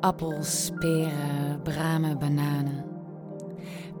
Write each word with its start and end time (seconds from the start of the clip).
Appels, 0.00 0.70
peren, 0.78 1.62
bramen, 1.62 2.18
bananen. 2.18 2.84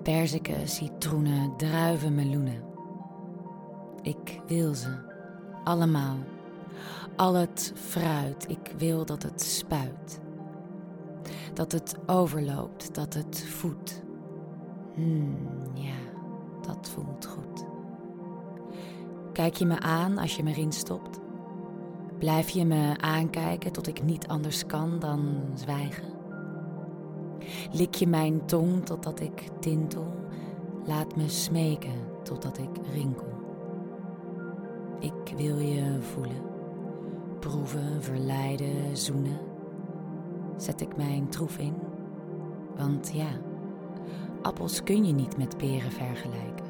Perziken, 0.02 0.68
citroenen, 0.68 1.56
druiven, 1.56 2.14
meloenen. 2.14 2.62
Ik 4.02 4.40
wil 4.46 4.74
ze. 4.74 4.88
Allemaal. 5.64 6.16
Al 7.16 7.34
het 7.34 7.72
fruit, 7.74 8.48
ik 8.48 8.74
wil 8.78 9.04
dat 9.04 9.22
het 9.22 9.42
spuit. 9.42 10.20
Dat 11.54 11.72
het 11.72 11.94
overloopt, 12.06 12.94
dat 12.94 13.14
het 13.14 13.44
voedt. 13.48 14.02
Hmm, 14.94 15.36
ja, 15.74 15.96
dat 16.66 16.88
voelt 16.88 17.26
goed. 17.26 17.64
Kijk 19.32 19.54
je 19.54 19.66
me 19.66 19.80
aan 19.80 20.18
als 20.18 20.36
je 20.36 20.42
me 20.42 20.50
erin 20.50 20.72
stopt? 20.72 21.20
Blijf 22.18 22.48
je 22.48 22.64
me 22.64 22.94
aankijken 23.00 23.72
tot 23.72 23.86
ik 23.86 24.02
niet 24.02 24.26
anders 24.26 24.66
kan 24.66 24.98
dan 24.98 25.40
zwijgen? 25.54 26.04
Lik 27.72 27.94
je 27.94 28.06
mijn 28.06 28.46
tong 28.46 28.86
totdat 28.86 29.20
ik 29.20 29.48
tintel? 29.60 30.14
Laat 30.86 31.16
me 31.16 31.28
smeken 31.28 31.94
totdat 32.22 32.58
ik 32.58 32.86
rinkel. 32.92 33.34
Ik 35.00 35.34
wil 35.36 35.58
je 35.58 35.98
voelen, 36.00 36.42
proeven, 37.40 38.02
verleiden, 38.02 38.96
zoenen. 38.96 39.38
Zet 40.56 40.80
ik 40.80 40.96
mijn 40.96 41.28
troef 41.28 41.58
in? 41.58 41.74
Want 42.76 43.10
ja, 43.14 43.28
appels 44.42 44.82
kun 44.82 45.04
je 45.04 45.12
niet 45.12 45.36
met 45.36 45.56
peren 45.56 45.92
vergelijken. 45.92 46.66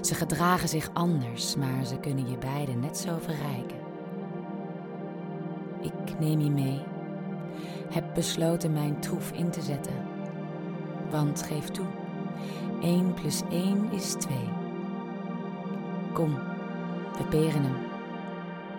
Ze 0.00 0.14
gedragen 0.14 0.68
zich 0.68 0.90
anders, 0.92 1.56
maar 1.56 1.84
ze 1.84 1.96
kunnen 1.96 2.30
je 2.30 2.38
beiden 2.38 2.80
net 2.80 2.98
zo 2.98 3.18
verrijken. 3.18 3.79
Neem 6.20 6.40
je 6.40 6.50
mee, 6.50 6.82
heb 7.90 8.14
besloten 8.14 8.72
mijn 8.72 9.00
troef 9.00 9.32
in 9.32 9.50
te 9.50 9.60
zetten. 9.60 9.94
Want 11.10 11.42
geef 11.42 11.68
toe, 11.68 11.86
1 12.80 13.14
plus 13.14 13.42
1 13.50 13.92
is 13.92 14.12
2. 14.12 14.36
Kom, 16.12 16.34
we 17.18 17.24
peren 17.30 17.62
hem. 17.62 17.76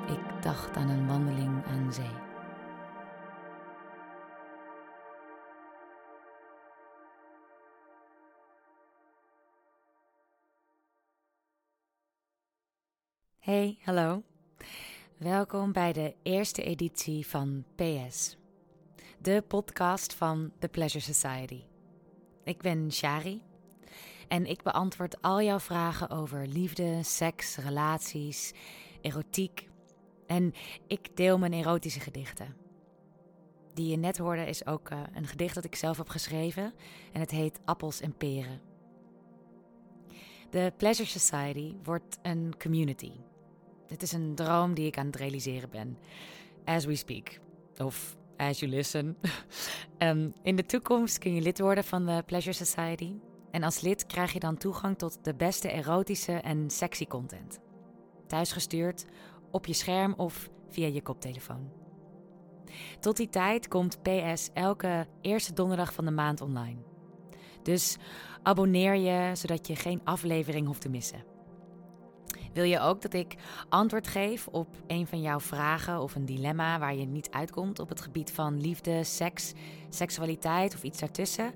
Ik 0.07 0.43
dacht 0.43 0.75
aan 0.75 0.89
een 0.89 1.07
wandeling 1.07 1.65
aan 1.65 1.93
zee. 1.93 2.19
Hey, 13.39 13.77
hallo. 13.83 14.30
Welkom 15.23 15.71
bij 15.71 15.93
de 15.93 16.15
eerste 16.23 16.63
editie 16.63 17.27
van 17.27 17.65
PS, 17.75 18.37
de 19.19 19.43
podcast 19.47 20.13
van 20.13 20.51
The 20.59 20.67
Pleasure 20.67 21.03
Society. 21.03 21.63
Ik 22.43 22.61
ben 22.61 22.91
Shari 22.91 23.43
en 24.27 24.45
ik 24.45 24.63
beantwoord 24.63 25.21
al 25.21 25.41
jouw 25.41 25.59
vragen 25.59 26.09
over 26.09 26.47
liefde, 26.47 27.03
seks, 27.03 27.57
relaties, 27.57 28.53
erotiek. 29.01 29.69
En 30.27 30.53
ik 30.87 31.15
deel 31.17 31.37
mijn 31.37 31.53
erotische 31.53 31.99
gedichten. 31.99 32.55
Die 33.73 33.87
je 33.87 33.97
net 33.97 34.17
hoorde 34.17 34.45
is 34.45 34.65
ook 34.65 34.91
uh, 34.91 34.99
een 35.13 35.27
gedicht 35.27 35.55
dat 35.55 35.65
ik 35.65 35.75
zelf 35.75 35.97
heb 35.97 36.09
geschreven 36.09 36.73
en 37.13 37.19
het 37.19 37.31
heet 37.31 37.59
Appels 37.65 38.01
en 38.01 38.17
Peren. 38.17 38.61
De 40.49 40.73
Pleasure 40.77 41.09
Society 41.09 41.75
wordt 41.83 42.19
een 42.21 42.53
community 42.57 43.11
dit 43.91 44.01
is 44.01 44.11
een 44.11 44.35
droom 44.35 44.73
die 44.73 44.85
ik 44.85 44.97
aan 44.97 45.05
het 45.05 45.15
realiseren 45.15 45.69
ben. 45.69 45.97
As 46.65 46.85
we 46.85 46.95
speak. 46.95 47.39
Of 47.77 48.17
as 48.37 48.59
you 48.59 48.71
listen. 48.71 49.17
um, 49.97 50.33
in 50.43 50.55
de 50.55 50.65
toekomst 50.65 51.17
kun 51.17 51.33
je 51.33 51.41
lid 51.41 51.59
worden 51.59 51.83
van 51.83 52.05
de 52.05 52.23
Pleasure 52.25 52.55
Society. 52.55 53.13
En 53.51 53.63
als 53.63 53.81
lid 53.81 54.05
krijg 54.05 54.33
je 54.33 54.39
dan 54.39 54.57
toegang 54.57 54.97
tot 54.97 55.23
de 55.23 55.35
beste 55.35 55.71
erotische 55.71 56.31
en 56.31 56.69
sexy 56.69 57.05
content. 57.05 57.59
Thuisgestuurd, 58.27 59.05
op 59.51 59.65
je 59.65 59.73
scherm 59.73 60.13
of 60.17 60.49
via 60.69 60.87
je 60.87 61.01
koptelefoon. 61.01 61.71
Tot 62.99 63.17
die 63.17 63.29
tijd 63.29 63.67
komt 63.67 63.99
PS 64.01 64.49
elke 64.53 65.07
eerste 65.21 65.53
donderdag 65.53 65.93
van 65.93 66.05
de 66.05 66.11
maand 66.11 66.41
online. 66.41 66.79
Dus 67.63 67.97
abonneer 68.43 68.95
je 68.95 69.35
zodat 69.35 69.67
je 69.67 69.75
geen 69.75 70.01
aflevering 70.03 70.67
hoeft 70.67 70.81
te 70.81 70.89
missen. 70.89 71.23
Wil 72.53 72.63
je 72.63 72.79
ook 72.79 73.01
dat 73.01 73.13
ik 73.13 73.35
antwoord 73.69 74.07
geef 74.07 74.47
op 74.47 74.67
een 74.87 75.07
van 75.07 75.21
jouw 75.21 75.39
vragen 75.39 76.01
of 76.01 76.15
een 76.15 76.25
dilemma 76.25 76.79
waar 76.79 76.95
je 76.95 77.05
niet 77.05 77.31
uitkomt 77.31 77.79
op 77.79 77.89
het 77.89 78.01
gebied 78.01 78.31
van 78.31 78.61
liefde, 78.61 79.03
seks, 79.03 79.53
seksualiteit 79.89 80.73
of 80.73 80.83
iets 80.83 80.99
daartussen? 80.99 81.53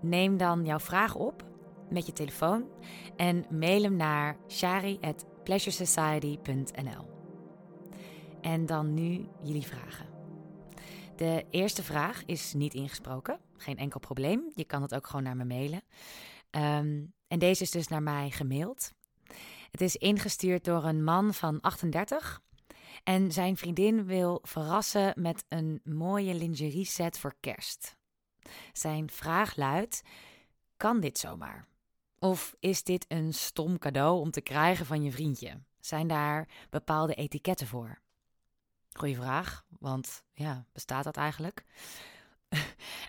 Neem 0.00 0.36
dan 0.36 0.64
jouw 0.64 0.78
vraag 0.78 1.14
op 1.14 1.44
met 1.90 2.06
je 2.06 2.12
telefoon 2.12 2.68
en 3.16 3.46
mail 3.50 3.82
hem 3.82 3.96
naar 3.96 4.36
shari@pleasuresociety.nl. 4.48 7.12
En 8.40 8.66
dan 8.66 8.94
nu 8.94 9.26
jullie 9.42 9.66
vragen. 9.66 10.06
De 11.16 11.44
eerste 11.50 11.82
vraag 11.82 12.24
is 12.24 12.52
niet 12.52 12.74
ingesproken, 12.74 13.38
geen 13.56 13.78
enkel 13.78 14.00
probleem. 14.00 14.50
Je 14.54 14.64
kan 14.64 14.82
het 14.82 14.94
ook 14.94 15.06
gewoon 15.06 15.22
naar 15.22 15.36
me 15.36 15.44
mailen. 15.44 15.82
Ehm, 16.50 17.02
en 17.28 17.38
deze 17.38 17.62
is 17.62 17.70
dus 17.70 17.88
naar 17.88 18.02
mij 18.02 18.30
gemaild. 18.30 18.92
Het 19.74 19.82
is 19.82 19.96
ingestuurd 19.96 20.64
door 20.64 20.84
een 20.84 21.04
man 21.04 21.34
van 21.34 21.60
38. 21.60 22.42
En 23.04 23.32
zijn 23.32 23.56
vriendin 23.56 24.04
wil 24.04 24.38
verrassen 24.42 25.12
met 25.16 25.44
een 25.48 25.80
mooie 25.84 26.34
lingerie 26.34 26.84
set 26.84 27.18
voor 27.18 27.34
kerst. 27.40 27.96
Zijn 28.72 29.10
vraag 29.10 29.56
luidt: 29.56 30.02
Kan 30.76 31.00
dit 31.00 31.18
zomaar? 31.18 31.66
Of 32.18 32.54
is 32.58 32.82
dit 32.82 33.04
een 33.08 33.34
stom 33.34 33.78
cadeau 33.78 34.20
om 34.20 34.30
te 34.30 34.40
krijgen 34.40 34.86
van 34.86 35.02
je 35.02 35.12
vriendje? 35.12 35.62
Zijn 35.80 36.06
daar 36.06 36.48
bepaalde 36.70 37.14
etiketten 37.14 37.66
voor? 37.66 37.98
Goeie 38.92 39.16
vraag, 39.16 39.64
want 39.78 40.24
ja, 40.32 40.66
bestaat 40.72 41.04
dat 41.04 41.16
eigenlijk? 41.16 41.64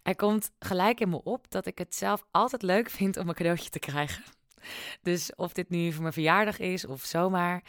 Er 0.03 0.15
komt 0.15 0.51
gelijk 0.59 0.99
in 0.99 1.09
me 1.09 1.23
op 1.23 1.51
dat 1.51 1.65
ik 1.65 1.77
het 1.77 1.95
zelf 1.95 2.25
altijd 2.31 2.61
leuk 2.61 2.89
vind 2.89 3.17
om 3.17 3.29
een 3.29 3.35
cadeautje 3.35 3.69
te 3.69 3.79
krijgen. 3.79 4.23
Dus 5.01 5.35
of 5.35 5.53
dit 5.53 5.69
nu 5.69 5.91
voor 5.91 6.01
mijn 6.01 6.13
verjaardag 6.13 6.59
is 6.59 6.85
of 6.85 7.03
zomaar. 7.03 7.63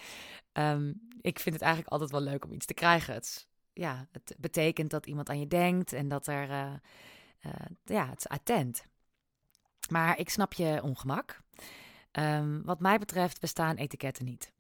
Um, 0.53 1.01
ik 1.21 1.39
vind 1.39 1.55
het 1.55 1.65
eigenlijk 1.65 1.93
altijd 1.93 2.11
wel 2.11 2.20
leuk 2.20 2.44
om 2.44 2.53
iets 2.53 2.67
te 2.67 2.75
krijgen. 2.75 3.15
Het, 3.15 3.49
ja, 3.73 4.06
het 4.12 4.35
betekent 4.38 4.91
dat 4.91 5.06
iemand 5.06 5.29
aan 5.29 5.41
je 5.41 5.47
denkt 5.47 5.93
en 5.93 6.09
dat 6.09 6.26
er. 6.26 6.50
Uh, 6.50 6.73
uh, 7.47 7.53
ja, 7.85 8.09
het 8.09 8.19
is 8.19 8.29
attent. 8.29 8.85
Maar 9.91 10.19
ik 10.19 10.31
snap 10.31 10.53
je 10.53 10.81
ongemak. 10.82 11.41
Um, 12.12 12.62
wat 12.65 12.81
mij 12.81 12.99
betreft 12.99 13.41
bestaan 13.41 13.76
etiketten 13.76 14.25
niet. 14.25 14.53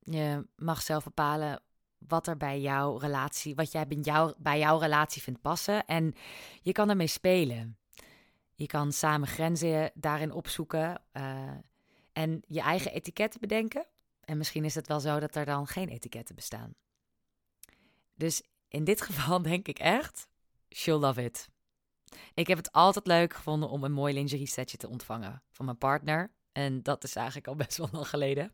Je 0.00 0.46
mag 0.56 0.82
zelf 0.82 1.04
bepalen 1.04 1.62
wat 1.98 2.26
er 2.26 2.36
bij 2.36 2.60
jouw 2.60 2.96
relatie, 2.96 3.54
wat 3.54 3.72
jij 3.72 3.86
bij, 3.86 3.96
jou, 3.96 4.34
bij 4.38 4.58
jouw 4.58 4.78
relatie 4.78 5.22
vindt 5.22 5.40
passen. 5.40 5.86
En 5.86 6.14
je 6.62 6.72
kan 6.72 6.90
ermee 6.90 7.06
spelen. 7.06 7.78
Je 8.54 8.66
kan 8.66 8.92
samen 8.92 9.28
grenzen 9.28 9.90
daarin 9.94 10.32
opzoeken. 10.32 11.02
Uh, 11.12 11.50
en 12.18 12.42
je 12.46 12.60
eigen 12.60 12.92
etiketten 12.92 13.40
bedenken. 13.40 13.86
En 14.20 14.38
misschien 14.38 14.64
is 14.64 14.74
het 14.74 14.86
wel 14.86 15.00
zo 15.00 15.20
dat 15.20 15.34
er 15.34 15.44
dan 15.44 15.66
geen 15.66 15.88
etiketten 15.88 16.34
bestaan. 16.34 16.74
Dus 18.14 18.42
in 18.68 18.84
dit 18.84 19.02
geval 19.06 19.42
denk 19.42 19.68
ik 19.68 19.78
echt, 19.78 20.28
she'll 20.70 20.98
love 20.98 21.24
it. 21.24 21.48
Ik 22.34 22.46
heb 22.46 22.56
het 22.56 22.72
altijd 22.72 23.06
leuk 23.06 23.34
gevonden 23.34 23.68
om 23.68 23.84
een 23.84 23.92
mooi 23.92 24.14
lingerie 24.14 24.46
setje 24.46 24.76
te 24.76 24.88
ontvangen 24.88 25.42
van 25.50 25.64
mijn 25.64 25.78
partner. 25.78 26.32
En 26.52 26.82
dat 26.82 27.04
is 27.04 27.16
eigenlijk 27.16 27.46
al 27.46 27.54
best 27.54 27.76
wel 27.76 27.88
lang 27.92 28.08
geleden. 28.08 28.52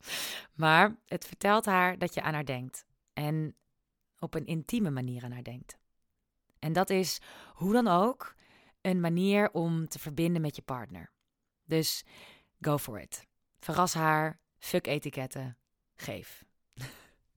Maar 0.54 0.96
het 1.06 1.26
vertelt 1.26 1.64
haar 1.64 1.98
dat 1.98 2.14
je 2.14 2.22
aan 2.22 2.34
haar 2.34 2.44
denkt. 2.44 2.84
En 3.12 3.56
op 4.18 4.34
een 4.34 4.46
intieme 4.46 4.90
manier 4.90 5.24
aan 5.24 5.32
haar 5.32 5.42
denkt. 5.42 5.78
En 6.58 6.72
dat 6.72 6.90
is 6.90 7.20
hoe 7.54 7.72
dan 7.72 7.88
ook 7.88 8.34
een 8.80 9.00
manier 9.00 9.50
om 9.52 9.88
te 9.88 9.98
verbinden 9.98 10.42
met 10.42 10.56
je 10.56 10.62
partner. 10.62 11.12
Dus 11.64 12.04
go 12.60 12.78
for 12.78 13.00
it. 13.00 13.32
Verras 13.64 13.94
haar, 13.94 14.40
fuck 14.58 14.86
etiketten, 14.86 15.56
geef. 15.94 16.44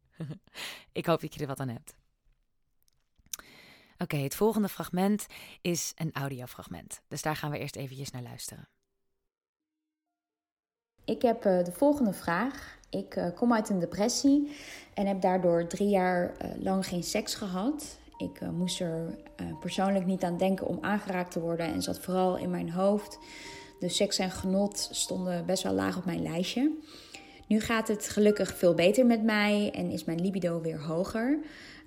ik 0.92 1.06
hoop 1.06 1.22
dat 1.22 1.34
je 1.34 1.42
er 1.42 1.48
wat 1.48 1.60
aan 1.60 1.70
hebt. 1.70 1.96
Oké, 3.98 4.16
het 4.18 4.36
volgende 4.36 4.70
fragment 4.70 5.26
is 5.62 5.92
een 5.96 6.14
audiofragment. 6.14 7.02
Dus 7.08 7.22
daar 7.22 7.36
gaan 7.36 7.52
we 7.52 7.58
eerst 7.58 7.76
eventjes 7.76 8.12
naar 8.12 8.22
luisteren. 8.22 8.70
Ik 11.06 11.22
heb 11.22 11.46
uh, 11.46 11.64
de 11.64 11.72
volgende 11.72 12.14
vraag. 12.14 12.78
Ik 12.90 13.16
uh, 13.16 13.36
kom 13.36 13.54
uit 13.54 13.70
een 13.70 13.80
depressie 13.80 14.58
en 14.94 15.06
heb 15.06 15.22
daardoor 15.22 15.68
drie 15.68 15.90
jaar 15.90 16.46
uh, 16.46 16.64
lang 16.64 16.86
geen 16.86 17.04
seks 17.04 17.36
gehad. 17.36 18.00
Ik 18.18 18.42
moest 18.42 18.80
er 18.80 19.20
persoonlijk 19.60 20.06
niet 20.06 20.24
aan 20.24 20.38
denken 20.38 20.68
om 20.68 20.78
aangeraakt 20.82 21.32
te 21.32 21.40
worden 21.40 21.66
en 21.66 21.82
zat 21.82 22.00
vooral 22.00 22.38
in 22.38 22.50
mijn 22.50 22.72
hoofd. 22.72 23.20
Dus 23.80 23.96
seks 23.96 24.18
en 24.18 24.32
genot 24.32 24.90
stonden 24.92 25.46
best 25.46 25.64
wel 25.64 25.74
laag 25.74 25.98
op 25.98 26.06
mijn 26.06 26.22
lijstje. 26.22 26.72
Nu 27.48 27.60
gaat 27.60 27.88
het 27.88 28.10
gelukkig 28.10 28.58
veel 28.58 28.74
beter 28.74 29.06
met 29.06 29.24
mij 29.24 29.72
en 29.74 29.92
is 29.92 30.06
mijn 30.06 30.22
libido 30.22 30.62
weer 30.62 30.82
hoger. 30.82 31.40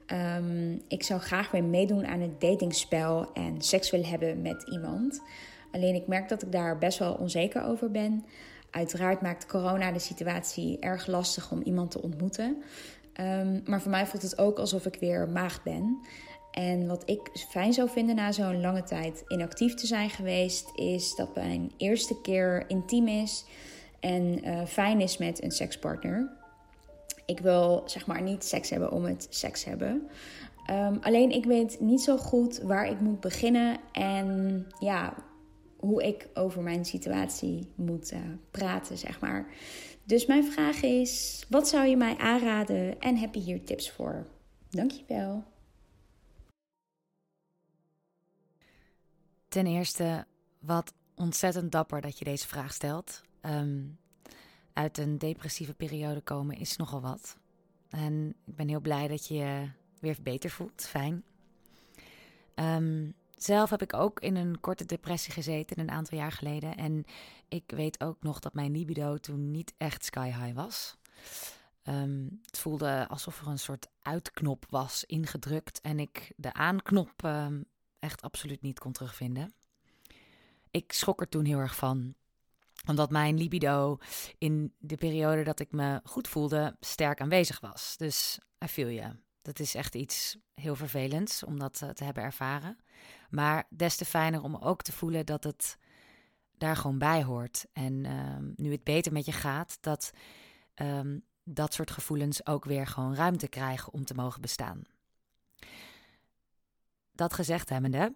Ehm, 0.06 0.72
ik 0.88 1.02
zou 1.02 1.20
graag 1.20 1.50
weer 1.50 1.64
meedoen 1.64 2.06
aan 2.06 2.20
het 2.20 2.40
datingspel 2.40 3.32
en 3.32 3.62
seks 3.62 3.90
willen 3.90 4.08
hebben 4.08 4.42
met 4.42 4.62
iemand. 4.70 5.22
Alleen 5.72 5.94
ik 5.94 6.06
merk 6.06 6.28
dat 6.28 6.42
ik 6.42 6.52
daar 6.52 6.78
best 6.78 6.98
wel 6.98 7.14
onzeker 7.14 7.62
over 7.62 7.90
ben. 7.90 8.24
Uiteraard 8.70 9.20
maakt 9.20 9.46
corona 9.46 9.92
de 9.92 9.98
situatie 9.98 10.78
erg 10.78 11.06
lastig 11.06 11.50
om 11.50 11.62
iemand 11.62 11.90
te 11.90 12.02
ontmoeten. 12.02 12.62
Ehm, 13.12 13.60
maar 13.64 13.80
voor 13.80 13.90
mij 13.90 14.06
voelt 14.06 14.22
het 14.22 14.38
ook 14.38 14.58
alsof 14.58 14.86
ik 14.86 14.96
weer 15.00 15.28
maagd 15.28 15.62
ben. 15.62 16.00
En 16.50 16.86
wat 16.86 17.02
ik 17.06 17.30
fijn 17.48 17.72
zou 17.72 17.88
vinden 17.88 18.14
na 18.14 18.32
zo'n 18.32 18.60
lange 18.60 18.82
tijd 18.82 19.24
inactief 19.28 19.74
te 19.74 19.86
zijn 19.86 20.10
geweest, 20.10 20.70
is 20.74 21.14
dat 21.14 21.34
mijn 21.34 21.72
eerste 21.76 22.20
keer 22.20 22.64
intiem 22.68 23.08
is 23.08 23.44
en 24.00 24.48
uh, 24.48 24.64
fijn 24.64 25.00
is 25.00 25.18
met 25.18 25.42
een 25.42 25.50
sekspartner. 25.50 26.30
Ik 27.26 27.40
wil 27.40 27.82
zeg 27.86 28.06
maar 28.06 28.22
niet 28.22 28.44
seks 28.44 28.70
hebben 28.70 28.92
om 28.92 29.04
het 29.04 29.26
seks 29.30 29.64
hebben. 29.64 30.08
Um, 30.70 30.98
alleen 31.00 31.30
ik 31.30 31.44
weet 31.44 31.80
niet 31.80 32.02
zo 32.02 32.16
goed 32.16 32.58
waar 32.58 32.90
ik 32.90 33.00
moet 33.00 33.20
beginnen 33.20 33.76
en 33.92 34.66
ja, 34.78 35.14
hoe 35.76 36.06
ik 36.06 36.28
over 36.34 36.62
mijn 36.62 36.84
situatie 36.84 37.68
moet 37.74 38.12
uh, 38.12 38.18
praten, 38.50 38.98
zeg 38.98 39.20
maar. 39.20 39.46
Dus 40.04 40.26
mijn 40.26 40.44
vraag 40.44 40.82
is: 40.82 41.44
wat 41.48 41.68
zou 41.68 41.86
je 41.86 41.96
mij 41.96 42.16
aanraden 42.16 43.00
en 43.00 43.16
heb 43.16 43.34
je 43.34 43.40
hier 43.40 43.64
tips 43.64 43.90
voor? 43.90 44.26
Dankjewel. 44.70 45.42
Ten 49.50 49.66
eerste, 49.66 50.26
wat 50.58 50.92
ontzettend 51.14 51.72
dapper 51.72 52.00
dat 52.00 52.18
je 52.18 52.24
deze 52.24 52.46
vraag 52.46 52.72
stelt. 52.72 53.22
Um, 53.42 53.98
uit 54.72 54.98
een 54.98 55.18
depressieve 55.18 55.74
periode 55.74 56.20
komen 56.20 56.56
is 56.56 56.76
nogal 56.76 57.00
wat. 57.00 57.36
En 57.88 58.34
ik 58.46 58.56
ben 58.56 58.68
heel 58.68 58.80
blij 58.80 59.08
dat 59.08 59.26
je 59.26 59.34
je 59.34 59.70
weer 60.00 60.16
beter 60.22 60.50
voelt. 60.50 60.86
Fijn. 60.86 61.24
Um, 62.54 63.14
zelf 63.36 63.70
heb 63.70 63.82
ik 63.82 63.94
ook 63.94 64.20
in 64.20 64.36
een 64.36 64.60
korte 64.60 64.84
depressie 64.84 65.32
gezeten 65.32 65.78
een 65.78 65.90
aantal 65.90 66.18
jaar 66.18 66.32
geleden. 66.32 66.76
En 66.76 67.04
ik 67.48 67.64
weet 67.66 68.00
ook 68.00 68.22
nog 68.22 68.38
dat 68.38 68.54
mijn 68.54 68.72
libido 68.72 69.16
toen 69.16 69.50
niet 69.50 69.74
echt 69.76 70.04
sky 70.04 70.26
high 70.26 70.54
was. 70.54 70.96
Um, 71.84 72.40
het 72.46 72.58
voelde 72.58 73.08
alsof 73.08 73.40
er 73.40 73.46
een 73.46 73.58
soort 73.58 73.88
uitknop 74.02 74.66
was 74.68 75.04
ingedrukt 75.04 75.80
en 75.80 75.98
ik 75.98 76.32
de 76.36 76.52
aanknop 76.52 77.12
echt 78.00 78.22
absoluut 78.22 78.62
niet 78.62 78.78
kon 78.78 78.92
terugvinden. 78.92 79.54
Ik 80.70 80.92
schrok 80.92 81.20
er 81.20 81.28
toen 81.28 81.44
heel 81.44 81.58
erg 81.58 81.76
van 81.76 82.14
omdat 82.86 83.10
mijn 83.10 83.36
libido 83.38 83.98
in 84.38 84.74
de 84.78 84.96
periode 84.96 85.42
dat 85.42 85.60
ik 85.60 85.72
me 85.72 86.00
goed 86.04 86.28
voelde 86.28 86.76
sterk 86.80 87.20
aanwezig 87.20 87.60
was. 87.60 87.96
Dus 87.96 88.38
I 88.64 88.68
feel 88.68 88.88
je. 88.88 89.16
Dat 89.42 89.58
is 89.58 89.74
echt 89.74 89.94
iets 89.94 90.36
heel 90.54 90.76
vervelends 90.76 91.44
om 91.44 91.58
dat 91.58 91.82
eh, 91.82 91.88
te 91.88 92.04
hebben 92.04 92.22
ervaren. 92.22 92.78
Maar 93.30 93.66
des 93.70 93.96
te 93.96 94.04
fijner 94.04 94.42
om 94.42 94.56
ook 94.56 94.82
te 94.82 94.92
voelen 94.92 95.26
dat 95.26 95.44
het 95.44 95.78
daar 96.58 96.76
gewoon 96.76 96.98
bij 96.98 97.24
hoort. 97.24 97.66
En 97.72 98.12
um, 98.12 98.52
nu 98.56 98.72
het 98.72 98.84
beter 98.84 99.12
met 99.12 99.24
je 99.24 99.32
gaat, 99.32 99.78
dat 99.80 100.10
um, 100.74 101.24
dat 101.44 101.74
soort 101.74 101.90
gevoelens 101.90 102.46
ook 102.46 102.64
weer 102.64 102.86
gewoon 102.86 103.14
ruimte 103.14 103.48
krijgen 103.48 103.92
om 103.92 104.04
te 104.04 104.14
mogen 104.14 104.40
bestaan. 104.40 104.82
Dat 107.20 107.34
gezegd 107.34 107.68
hebbende, 107.68 108.14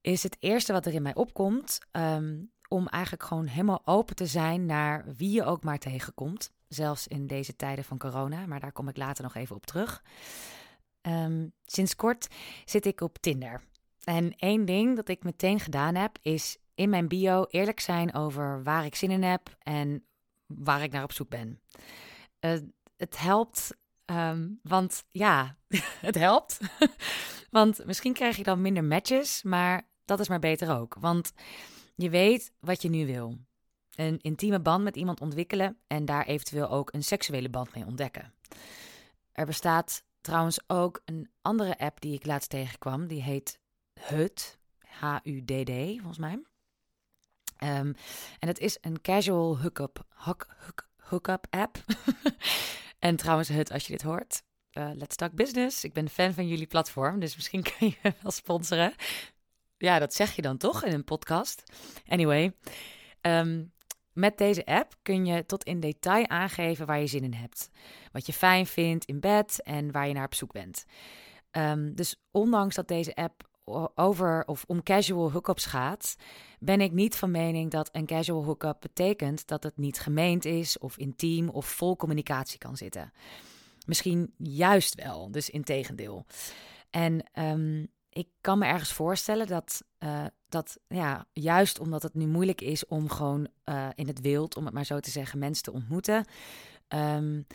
is 0.00 0.22
het 0.22 0.36
eerste 0.40 0.72
wat 0.72 0.86
er 0.86 0.94
in 0.94 1.02
mij 1.02 1.14
opkomt 1.14 1.78
um, 1.92 2.50
om 2.68 2.86
eigenlijk 2.88 3.22
gewoon 3.22 3.46
helemaal 3.46 3.82
open 3.84 4.16
te 4.16 4.26
zijn 4.26 4.66
naar 4.66 5.04
wie 5.16 5.30
je 5.30 5.44
ook 5.44 5.64
maar 5.64 5.78
tegenkomt. 5.78 6.52
Zelfs 6.68 7.06
in 7.06 7.26
deze 7.26 7.56
tijden 7.56 7.84
van 7.84 7.98
corona, 7.98 8.46
maar 8.46 8.60
daar 8.60 8.72
kom 8.72 8.88
ik 8.88 8.96
later 8.96 9.22
nog 9.22 9.34
even 9.34 9.56
op 9.56 9.66
terug. 9.66 10.02
Um, 11.02 11.52
sinds 11.64 11.96
kort 11.96 12.26
zit 12.64 12.86
ik 12.86 13.00
op 13.00 13.18
Tinder. 13.18 13.62
En 14.04 14.36
één 14.36 14.64
ding 14.64 14.96
dat 14.96 15.08
ik 15.08 15.24
meteen 15.24 15.60
gedaan 15.60 15.94
heb, 15.94 16.18
is 16.22 16.58
in 16.74 16.90
mijn 16.90 17.08
bio 17.08 17.44
eerlijk 17.44 17.80
zijn 17.80 18.14
over 18.14 18.62
waar 18.62 18.84
ik 18.84 18.94
zin 18.94 19.10
in 19.10 19.22
heb 19.22 19.56
en 19.58 20.04
waar 20.46 20.82
ik 20.82 20.92
naar 20.92 21.02
op 21.02 21.12
zoek 21.12 21.28
ben. 21.28 21.60
Uh, 22.40 22.52
het 22.96 23.18
helpt, 23.18 23.76
um, 24.06 24.60
want 24.62 25.04
ja, 25.08 25.56
het 26.08 26.14
helpt. 26.14 26.60
want 27.50 27.84
misschien 27.86 28.12
krijg 28.12 28.36
je 28.36 28.42
dan 28.42 28.60
minder 28.60 28.84
matches, 28.84 29.42
maar 29.42 29.88
dat 30.04 30.20
is 30.20 30.28
maar 30.28 30.38
beter 30.38 30.78
ook. 30.78 30.96
Want 31.00 31.32
je 31.94 32.10
weet 32.10 32.52
wat 32.60 32.82
je 32.82 32.88
nu 32.88 33.06
wil. 33.06 33.38
Een 33.94 34.18
intieme 34.20 34.60
band 34.60 34.84
met 34.84 34.96
iemand 34.96 35.20
ontwikkelen 35.20 35.78
en 35.86 36.04
daar 36.04 36.26
eventueel 36.26 36.70
ook 36.70 36.92
een 36.92 37.04
seksuele 37.04 37.48
band 37.48 37.74
mee 37.74 37.86
ontdekken. 37.86 38.34
Er 39.32 39.46
bestaat 39.46 40.04
trouwens 40.20 40.60
ook 40.66 41.02
een 41.04 41.30
andere 41.42 41.78
app 41.78 42.00
die 42.00 42.14
ik 42.14 42.26
laatst 42.26 42.50
tegenkwam. 42.50 43.06
Die 43.06 43.22
heet 43.22 43.60
HUD. 44.00 44.58
H-U-D-D, 44.78 45.70
volgens 45.70 46.18
mij. 46.18 46.42
Um, 47.64 47.94
en 48.38 48.48
het 48.48 48.58
is 48.58 48.78
een 48.80 49.00
casual 49.00 49.60
hookup, 49.60 50.06
hook, 50.08 50.46
hook, 50.58 50.88
hookup 51.04 51.46
app. 51.50 51.84
en 52.98 53.16
trouwens, 53.16 53.48
HUD, 53.48 53.72
als 53.72 53.86
je 53.86 53.92
dit 53.92 54.02
hoort. 54.02 54.42
Uh, 54.72 54.90
let's 54.94 55.16
talk 55.16 55.32
business. 55.32 55.84
Ik 55.84 55.92
ben 55.92 56.08
fan 56.08 56.32
van 56.32 56.48
jullie 56.48 56.66
platform, 56.66 57.20
dus 57.20 57.34
misschien 57.34 57.62
kun 57.78 57.86
je 57.86 58.12
wel 58.22 58.30
sponsoren. 58.30 58.94
Ja, 59.76 59.98
dat 59.98 60.14
zeg 60.14 60.36
je 60.36 60.42
dan 60.42 60.56
toch 60.56 60.84
in 60.84 60.92
een 60.92 61.04
podcast. 61.04 61.62
Anyway, 62.08 62.52
um, 63.20 63.72
met 64.12 64.38
deze 64.38 64.66
app 64.66 64.94
kun 65.02 65.26
je 65.26 65.46
tot 65.46 65.64
in 65.64 65.80
detail 65.80 66.28
aangeven 66.28 66.86
waar 66.86 67.00
je 67.00 67.06
zin 67.06 67.24
in 67.24 67.34
hebt. 67.34 67.70
Wat 68.12 68.26
je 68.26 68.32
fijn 68.32 68.66
vindt 68.66 69.04
in 69.04 69.20
bed 69.20 69.60
en 69.62 69.92
waar 69.92 70.08
je 70.08 70.14
naar 70.14 70.24
op 70.24 70.34
zoek 70.34 70.52
bent. 70.52 70.84
Um, 71.50 71.94
dus 71.94 72.16
ondanks 72.30 72.74
dat 72.74 72.88
deze 72.88 73.14
app 73.14 73.48
over 73.94 74.42
of 74.46 74.64
om 74.66 74.82
casual 74.82 75.32
hookups 75.32 75.66
gaat, 75.66 76.16
ben 76.58 76.80
ik 76.80 76.92
niet 76.92 77.16
van 77.16 77.30
mening 77.30 77.70
dat 77.70 77.88
een 77.92 78.06
casual 78.06 78.44
hookup 78.44 78.76
betekent 78.80 79.46
dat 79.46 79.62
het 79.62 79.76
niet 79.76 80.00
gemeend 80.00 80.44
is 80.44 80.78
of 80.78 80.96
intiem 80.96 81.48
of 81.48 81.66
vol 81.66 81.96
communicatie 81.96 82.58
kan 82.58 82.76
zitten. 82.76 83.12
Misschien 83.86 84.34
juist 84.36 84.94
wel, 84.94 85.30
dus 85.30 85.50
integendeel. 85.50 86.26
En 86.90 87.24
um, 87.38 87.88
ik 88.08 88.28
kan 88.40 88.58
me 88.58 88.66
ergens 88.66 88.92
voorstellen 88.92 89.46
dat, 89.46 89.82
uh, 89.98 90.24
dat 90.48 90.78
ja, 90.88 91.26
juist 91.32 91.78
omdat 91.78 92.02
het 92.02 92.14
nu 92.14 92.26
moeilijk 92.26 92.60
is 92.60 92.86
om 92.86 93.08
gewoon 93.08 93.48
uh, 93.64 93.88
in 93.94 94.06
het 94.06 94.20
wild, 94.20 94.56
om 94.56 94.64
het 94.64 94.74
maar 94.74 94.84
zo 94.84 95.00
te 95.00 95.10
zeggen, 95.10 95.38
mensen 95.38 95.62
te 95.62 95.72
ontmoeten, 95.72 96.24
um, 96.88 97.46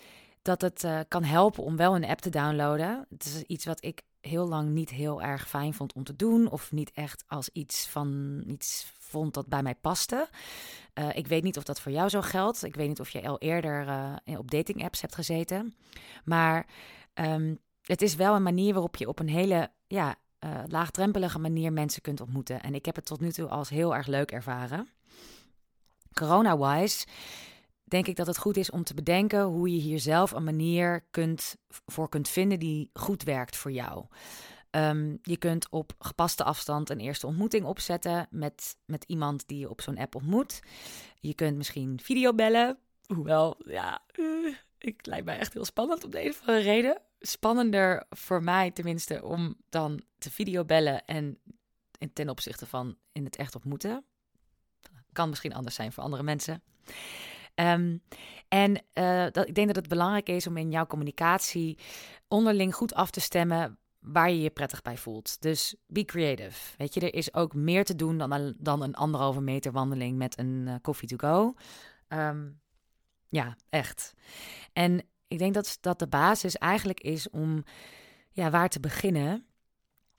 dat 0.42 0.62
het 0.62 0.84
uh, 0.84 1.00
kan 1.08 1.24
helpen 1.24 1.64
om 1.64 1.76
wel 1.76 1.96
een 1.96 2.06
app 2.06 2.20
te 2.20 2.30
downloaden. 2.30 3.06
Het 3.10 3.26
is 3.26 3.42
iets 3.42 3.66
wat 3.66 3.86
ik 3.86 4.02
heel 4.22 4.48
lang 4.48 4.70
niet 4.70 4.90
heel 4.90 5.22
erg 5.22 5.50
fijn 5.50 5.74
vond 5.74 5.94
om 5.94 6.04
te 6.04 6.16
doen, 6.16 6.50
of 6.50 6.72
niet 6.72 6.92
echt 6.92 7.24
als 7.28 7.50
iets 7.50 7.88
van 7.88 8.42
iets 8.48 8.94
vond 8.98 9.34
dat 9.34 9.48
bij 9.48 9.64
mij 9.64 9.76
paste. 9.76 10.30
ik 11.14 11.28
weet 11.28 11.44
niet 11.44 11.58
of 11.58 11.64
dat 11.64 11.80
voor 11.80 11.92
jou 11.92 12.10
zo 12.10 12.22
geldt. 12.22 12.64
Ik 12.64 12.76
weet 12.76 12.88
niet 12.88 13.00
of 13.00 13.10
je 13.10 13.28
al 13.28 13.38
eerder 13.38 13.88
op 14.26 14.52
dating 14.52 14.84
apps 14.84 15.02
hebt 15.02 15.16
gezeten, 15.16 15.76
maar 16.24 16.68
um, 17.14 17.60
het 17.82 18.02
is 18.02 18.16
wel 18.16 18.36
een 18.36 18.44
manier 18.44 18.74
waarop 18.74 18.96
je 18.96 19.08
op 19.08 19.20
een 19.20 19.30
hele 19.30 19.72
ja, 19.88 20.16
uh, 20.40 20.64
laagdrempelige 20.68 21.40
manier 21.40 21.74
mensen 21.74 22.02
kunt 22.02 22.22
ontmoeten. 22.22 22.62
En 22.62 22.76
ik 22.76 22.86
heb 22.86 22.96
het 22.96 23.06
tot 23.06 23.20
nu 23.20 23.32
toe 23.32 23.48
als 23.48 23.70
heel 23.70 23.96
erg 23.96 24.08
leuk 24.08 24.32
ervaren. 24.32 24.90
Corona-wise 26.14 27.06
denk 27.90 28.08
ik 28.08 28.16
dat 28.16 28.28
het 28.28 28.38
goed 28.38 28.58
is 28.58 28.72
om 28.72 28.84
te 28.84 28.94
bedenken 28.94 29.44
hoe 29.44 29.74
je 29.76 29.82
hier 29.82 30.00
zelf 30.00 30.32
een 30.32 30.44
manier 30.44 31.06
kunt, 31.12 31.56
voor 31.68 32.10
kunt 32.10 32.30
vinden 32.30 32.60
die 32.60 32.90
goed 32.94 33.24
werkt 33.24 33.56
voor 33.56 33.72
jou. 33.72 34.06
Um, 34.72 35.20
je 35.22 35.38
kunt 35.38 35.70
op 35.70 35.94
gepaste 36.00 36.44
afstand 36.44 36.90
een 36.90 37.00
eerste 37.00 37.28
ontmoeting 37.28 37.66
opzetten 37.66 38.28
met, 38.30 38.78
met 38.86 39.04
iemand 39.04 39.48
die 39.48 39.60
je 39.60 39.70
op 39.70 39.82
zo'n 39.82 39.98
app 39.98 40.16
ontmoet. 40.16 40.60
Je 41.20 41.34
kunt 41.34 41.58
misschien 41.58 42.00
videobellen. 42.04 42.78
Hoewel, 43.06 43.56
ja, 43.66 44.02
uh, 44.16 44.56
ik 44.78 45.06
lijkt 45.06 45.26
mij 45.26 45.40
echt 45.40 45.54
heel 45.54 45.66
spannend 45.66 46.04
om 46.04 46.10
of 46.10 46.40
andere 46.40 46.60
reden 46.60 47.02
spannender 47.20 48.06
voor 48.10 48.44
mij 48.44 48.72
tenminste 48.72 49.24
om 49.24 49.56
dan 49.70 50.02
te 50.18 50.32
videobellen 50.32 51.06
en 51.06 51.40
ten 52.14 52.30
opzichte 52.30 52.66
van 52.66 52.98
in 53.12 53.24
het 53.24 53.36
echt 53.36 53.56
ontmoeten. 53.56 54.04
Kan 55.12 55.30
misschien 55.30 55.54
anders 55.54 55.76
zijn 55.76 55.92
voor 55.92 56.04
andere 56.04 56.24
mensen. 56.24 56.62
Um, 57.60 58.02
en 58.48 58.72
uh, 58.94 59.26
dat, 59.32 59.48
ik 59.48 59.56
denk 59.56 59.68
dat 59.68 59.76
het 59.76 59.88
belangrijk 59.88 60.30
is 60.30 60.48
om 60.48 60.58
in 60.58 60.72
jouw 60.72 60.86
communicatie 60.86 61.80
onderling 62.28 62.76
goed 62.76 62.94
af 62.94 63.12
te 63.12 63.20
stemmen 63.20 63.78
waar 64.00 64.30
je 64.30 64.42
je 64.42 64.50
prettig 64.50 64.82
bij 64.82 64.98
voelt. 64.98 65.42
Dus 65.42 65.76
be 65.88 66.06
creative. 66.06 66.78
Weet 66.78 66.94
je, 66.94 67.00
er 67.00 67.14
is 67.14 67.34
ook 67.34 67.54
meer 67.54 67.86
te 67.86 67.96
doen 67.96 68.18
dan, 68.18 68.32
een, 68.32 68.56
dan 68.58 68.82
een 68.82 68.96
anderhalve 68.96 69.42
meter 69.42 69.72
wandeling 69.72 70.18
met 70.18 70.40
een 70.40 70.66
uh, 70.68 70.76
coffee 70.82 71.08
to 71.08 71.18
go. 71.18 71.54
Um, 72.08 72.62
ja, 73.30 73.56
echt. 73.70 74.14
En 74.74 75.04
ik 75.28 75.38
denk 75.38 75.54
dat, 75.54 75.78
dat 75.82 76.00
de 76.00 76.08
basis 76.08 76.56
eigenlijk 76.56 77.00
is 77.00 77.30
om 77.30 77.64
ja, 78.32 78.50
waar 78.50 78.70
te 78.70 78.80
beginnen. 78.80 79.46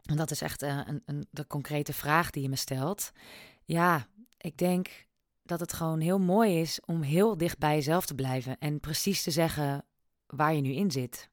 En 0.02 0.16
dat 0.16 0.30
is 0.30 0.40
echt 0.40 0.62
uh, 0.62 0.80
een, 0.86 1.02
een, 1.06 1.26
de 1.30 1.46
concrete 1.46 1.92
vraag 1.92 2.30
die 2.30 2.42
je 2.42 2.48
me 2.48 2.56
stelt. 2.56 3.10
Ja, 3.64 4.06
ik 4.36 4.56
denk 4.56 5.08
dat 5.50 5.60
het 5.60 5.72
gewoon 5.72 6.00
heel 6.00 6.18
mooi 6.18 6.60
is 6.60 6.80
om 6.84 7.02
heel 7.02 7.36
dicht 7.36 7.58
bij 7.58 7.74
jezelf 7.74 8.06
te 8.06 8.14
blijven 8.14 8.58
en 8.58 8.80
precies 8.80 9.22
te 9.22 9.30
zeggen 9.30 9.86
waar 10.26 10.54
je 10.54 10.60
nu 10.60 10.72
in 10.72 10.90
zit. 10.90 11.30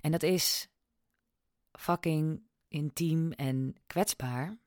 En 0.00 0.10
dat 0.10 0.22
is 0.22 0.68
fucking 1.72 2.42
intiem 2.68 3.32
en 3.32 3.74
kwetsbaar. 3.86 4.58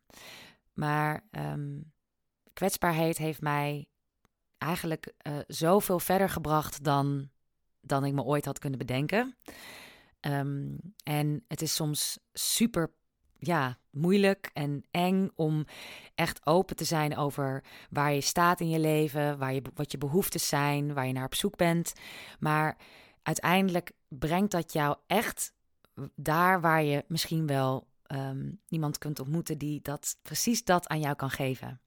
Maar 0.74 1.28
um, 1.32 1.94
kwetsbaarheid 2.54 3.18
heeft 3.18 3.42
mij 3.42 3.88
eigenlijk 4.58 5.14
uh, 5.28 5.38
zoveel 5.48 6.00
verder 6.00 6.30
gebracht 6.30 6.84
dan, 6.84 7.30
dan 7.82 8.06
ik 8.06 8.14
me 8.14 8.24
ooit 8.24 8.46
had 8.46 8.60
kunnen 8.60 8.80
bedenken. 8.80 9.38
Ehm, 10.20 10.76
en 11.04 11.44
het 11.48 11.62
is 11.62 11.74
soms 11.74 12.20
super 12.34 12.94
ja, 13.46 13.78
moeilijk 13.90 14.50
en 14.54 14.84
eng 14.92 15.30
om 15.36 15.66
echt 16.16 16.46
open 16.46 16.76
te 16.76 16.84
zijn 16.84 17.18
over 17.18 17.64
waar 17.90 18.14
je 18.14 18.22
staat 18.22 18.60
in 18.60 18.70
je 18.70 18.80
leven, 18.80 19.38
waar 19.38 19.54
je, 19.54 19.62
wat 19.74 19.92
je 19.92 19.98
behoeftes 19.98 20.48
zijn, 20.48 20.94
waar 20.94 21.08
je 21.08 21.14
naar 21.14 21.26
op 21.26 21.36
zoek 21.36 21.56
bent. 21.58 21.94
Maar 22.40 22.78
uiteindelijk 23.22 23.92
brengt 24.08 24.52
dat 24.52 24.74
jou 24.74 24.98
echt 25.08 25.54
daar 26.16 26.62
waar 26.62 26.84
je 26.84 27.06
misschien 27.08 27.48
wel 27.48 27.88
um, 28.08 28.60
iemand 28.68 28.98
kunt 28.98 29.20
ontmoeten 29.20 29.58
die 29.58 29.82
dat, 29.82 30.18
precies 30.22 30.64
dat 30.64 30.88
aan 30.88 31.00
jou 31.00 31.16
kan 31.16 31.30
geven. 31.30 31.82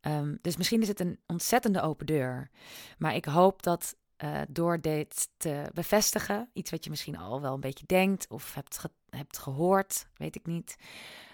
Um, 0.00 0.38
dus 0.40 0.56
misschien 0.56 0.82
is 0.82 0.88
het 0.88 1.00
een 1.00 1.20
ontzettende 1.26 1.80
open 1.80 2.06
deur. 2.06 2.50
Maar 2.98 3.14
ik 3.14 3.24
hoop 3.24 3.62
dat 3.62 3.96
uh, 4.24 4.40
door 4.48 4.80
dit 4.80 5.28
te 5.36 5.70
bevestigen, 5.74 6.50
iets 6.52 6.70
wat 6.70 6.84
je 6.84 6.90
misschien 6.90 7.18
al 7.18 7.40
wel 7.40 7.54
een 7.54 7.60
beetje 7.60 7.86
denkt 7.86 8.28
of 8.28 8.54
hebt, 8.54 8.84
hebt 9.16 9.38
gehoord, 9.38 10.08
weet 10.16 10.36
ik 10.36 10.46
niet, 10.46 10.76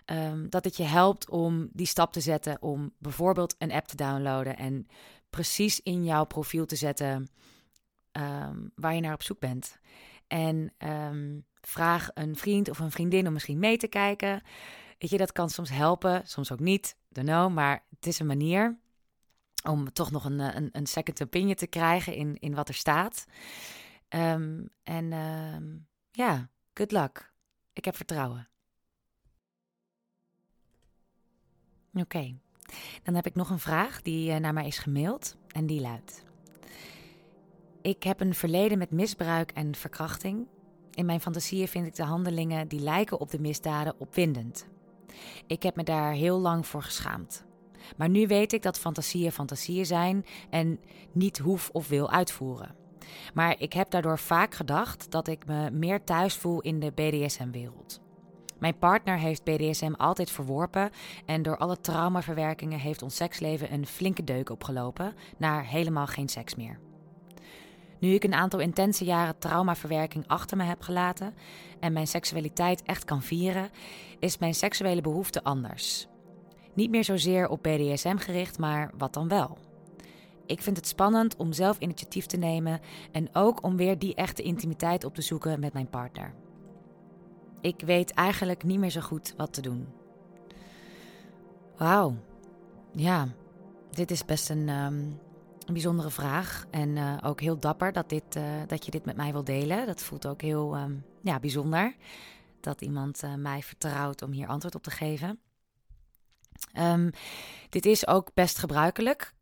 um, 0.07 0.51
dat 0.51 0.65
het 0.65 0.77
je 0.77 0.83
helpt 0.83 1.31
om 1.31 1.69
die 1.73 1.87
stap 1.87 2.13
te 2.13 2.21
zetten 2.21 2.63
om 2.63 2.93
bijvoorbeeld 2.99 3.55
een 3.59 3.73
app 3.73 3.87
te 3.87 3.97
downloaden 3.97 4.57
en 4.57 4.87
precies 5.31 5.81
in 5.81 6.05
jouw 6.05 6.25
profiel 6.25 6.67
te 6.67 6.77
zetten 6.77 7.29
um, 8.13 8.71
waar 8.75 8.95
je 8.95 9.01
naar 9.01 9.15
op 9.15 9.23
zoek 9.23 9.39
bent. 9.39 9.79
En 10.27 10.73
um, 10.79 11.45
vraag 11.61 12.11
een 12.15 12.37
vriend 12.37 12.71
of 12.71 12.79
een 12.79 12.91
vriendin 12.91 13.27
om 13.27 13.33
misschien 13.33 13.59
mee 13.59 13.77
te 13.77 13.89
kijken. 13.89 14.43
Weet 14.99 15.11
je, 15.11 15.19
dat 15.19 15.33
kan 15.33 15.51
soms 15.51 15.71
helpen, 15.71 16.23
soms 16.27 16.53
ook 16.53 16.61
niet, 16.61 16.97
don't 17.09 17.29
know, 17.29 17.53
maar 17.53 17.85
het 17.91 18.07
is 18.07 18.19
een 18.19 18.27
manier 18.27 18.79
om 19.65 19.93
toch 19.93 20.11
nog 20.11 20.25
een, 20.25 20.39
een, 20.57 20.69
een 20.73 20.87
second 20.87 21.23
opinion 21.23 21.55
te 21.55 21.67
krijgen 21.67 22.15
in, 22.15 22.37
in 22.39 22.55
wat 22.55 22.69
er 22.69 22.75
staat. 22.75 23.25
En 24.09 24.73
ja, 26.11 26.51
good 26.75 26.93
luck. 26.93 27.33
Ik 27.79 27.85
heb 27.85 27.97
vertrouwen. 27.97 28.49
Oké, 31.95 32.39
dan 33.03 33.15
heb 33.15 33.27
ik 33.27 33.35
nog 33.35 33.51
een 33.51 33.59
vraag 33.59 34.03
die 34.03 34.31
uh, 34.31 34.37
naar 34.37 34.53
mij 34.53 34.67
is 34.67 34.79
gemaild 34.79 35.37
en 35.49 35.67
die 35.67 35.81
luidt. 35.81 36.25
Ik 37.83 38.03
heb 38.03 38.21
een 38.21 38.35
verleden 38.35 38.79
met 38.79 38.91
misbruik 38.91 39.51
en 39.51 39.75
verkrachting. 39.75 40.47
In 40.95 41.07
mijn 41.07 41.21
fantasieën 41.21 41.69
vind 41.69 41.87
ik 41.87 41.95
de 41.95 42.03
handelingen 42.03 42.69
die 42.69 42.81
lijken 42.81 43.21
op 43.21 43.31
de 43.31 43.41
misdaden 43.41 44.01
opwindend. 44.01 44.69
Ik 45.47 45.63
heb 45.63 45.77
me 45.77 45.83
daar 45.83 46.13
heel 46.13 46.39
lang 46.39 46.67
voor 46.67 46.83
geschaamd. 46.83 47.45
Maar 47.97 48.09
nu 48.09 48.27
weet 48.27 48.53
ik 48.53 48.63
dat 48.63 48.79
fantasieën 48.79 49.33
fantasieën 49.33 49.87
zijn 49.87 50.25
en 50.51 50.81
niet 51.13 51.39
hoef 51.39 51.71
of 51.73 51.89
wil 51.89 52.11
uitvoeren. 52.11 52.88
Maar 53.35 53.55
ik 53.59 53.73
heb 53.73 53.91
daardoor 53.91 54.19
vaak 54.19 54.55
gedacht 54.55 55.11
dat 55.11 55.29
ik 55.29 55.47
me 55.47 55.71
meer 55.71 56.05
thuis 56.05 56.35
voel 56.35 56.61
in 56.61 56.81
de 56.81 56.93
BDSM-wereld. 56.95 58.01
Mijn 58.59 58.79
partner 58.79 59.19
heeft 59.19 59.45
BDSM 59.45 59.93
altijd 59.97 60.31
verworpen 60.31 60.91
en 61.27 61.43
door 61.43 61.57
alle 61.57 61.81
traumaverwerkingen 61.81 62.79
heeft 62.79 63.03
ons 63.03 63.17
seksleven 63.17 63.73
een 63.73 63.87
flinke 63.87 64.25
deuk 64.25 64.51
opgelopen 64.51 65.15
naar 65.37 65.67
helemaal 65.67 66.07
geen 66.07 66.29
seks 66.29 66.55
meer. 66.55 66.79
Nu 67.99 68.11
ik 68.11 68.25
een 68.25 68.35
aantal 68.35 68.61
intense 68.61 69.05
jaren 69.05 69.39
traumaverwerking 69.39 70.25
achter 70.27 70.57
me 70.57 70.65
heb 70.65 70.83
gelaten 70.83 71.35
en 71.81 71.93
mijn 71.93 72.07
seksualiteit 72.07 72.83
echt 72.83 73.05
kan 73.05 73.23
vieren, 73.23 73.71
is 74.19 74.39
mijn 74.39 74.55
seksuele 74.55 75.01
behoefte 75.01 75.43
anders. 75.43 76.07
Niet 76.75 76.91
meer 76.91 77.05
zozeer 77.05 77.49
op 77.49 77.63
BDSM 77.63 78.17
gericht, 78.17 78.59
maar 78.59 78.91
wat 78.99 79.15
dan 79.15 79.29
wel? 79.29 79.59
Ik 80.49 80.63
vind 80.63 80.77
het 80.77 80.87
spannend 80.87 81.37
om 81.37 81.53
zelf 81.53 81.79
initiatief 81.79 82.27
te 82.27 82.37
nemen 82.37 82.81
en 83.13 83.29
ook 83.33 83.63
om 83.63 83.77
weer 83.77 83.99
die 83.99 84.15
echte 84.15 84.43
intimiteit 84.43 85.05
op 85.05 85.15
te 85.15 85.23
zoeken 85.23 85.61
met 85.61 85.73
mijn 85.73 85.91
partner. 85.91 86.35
Ik 87.61 87.81
weet 87.81 88.11
eigenlijk 88.11 88.65
niet 88.65 88.79
meer 88.79 88.91
zo 88.91 89.01
goed 89.01 89.35
wat 89.37 89.53
te 89.53 89.61
doen. 89.61 89.89
Wauw. 91.77 92.17
Ja, 92.93 93.29
dit 93.91 94.11
is 94.11 94.25
best 94.25 94.51
een, 94.51 94.69
een 94.69 95.19
bijzondere 95.67 96.11
vraag. 96.11 96.67
En 96.71 96.89
uh, 96.97 97.17
ook 97.25 97.41
heel 97.41 97.59
dapper 97.59 97.93
dat, 97.93 98.09
dit, 98.09 98.37
uh, 98.37 98.43
dat 98.67 98.85
je 98.85 98.91
dit 98.91 99.05
met 99.05 99.17
mij 99.17 99.33
wil 99.33 99.45
delen. 99.45 99.87
Dat 99.87 100.03
voelt 100.03 100.27
ook 100.27 100.43
heel 100.43 100.77
um, 100.77 101.05
ja, 101.23 101.41
bijzonder. 101.41 101.97
Dat 102.61 102.81
iemand 102.81 103.23
uh, 103.23 103.35
mij 103.35 103.63
vertrouwt 103.63 104.23
om 104.23 104.31
hier 104.31 104.47
antwoord 104.47 104.75
op 104.75 104.83
te 104.83 104.91
geven. 104.91 105.41
Um, 106.79 107.11
dit 107.69 107.87
is 107.87 108.07
ook 108.07 108.35
best 108.35 108.59
gebruikelijk 108.59 109.35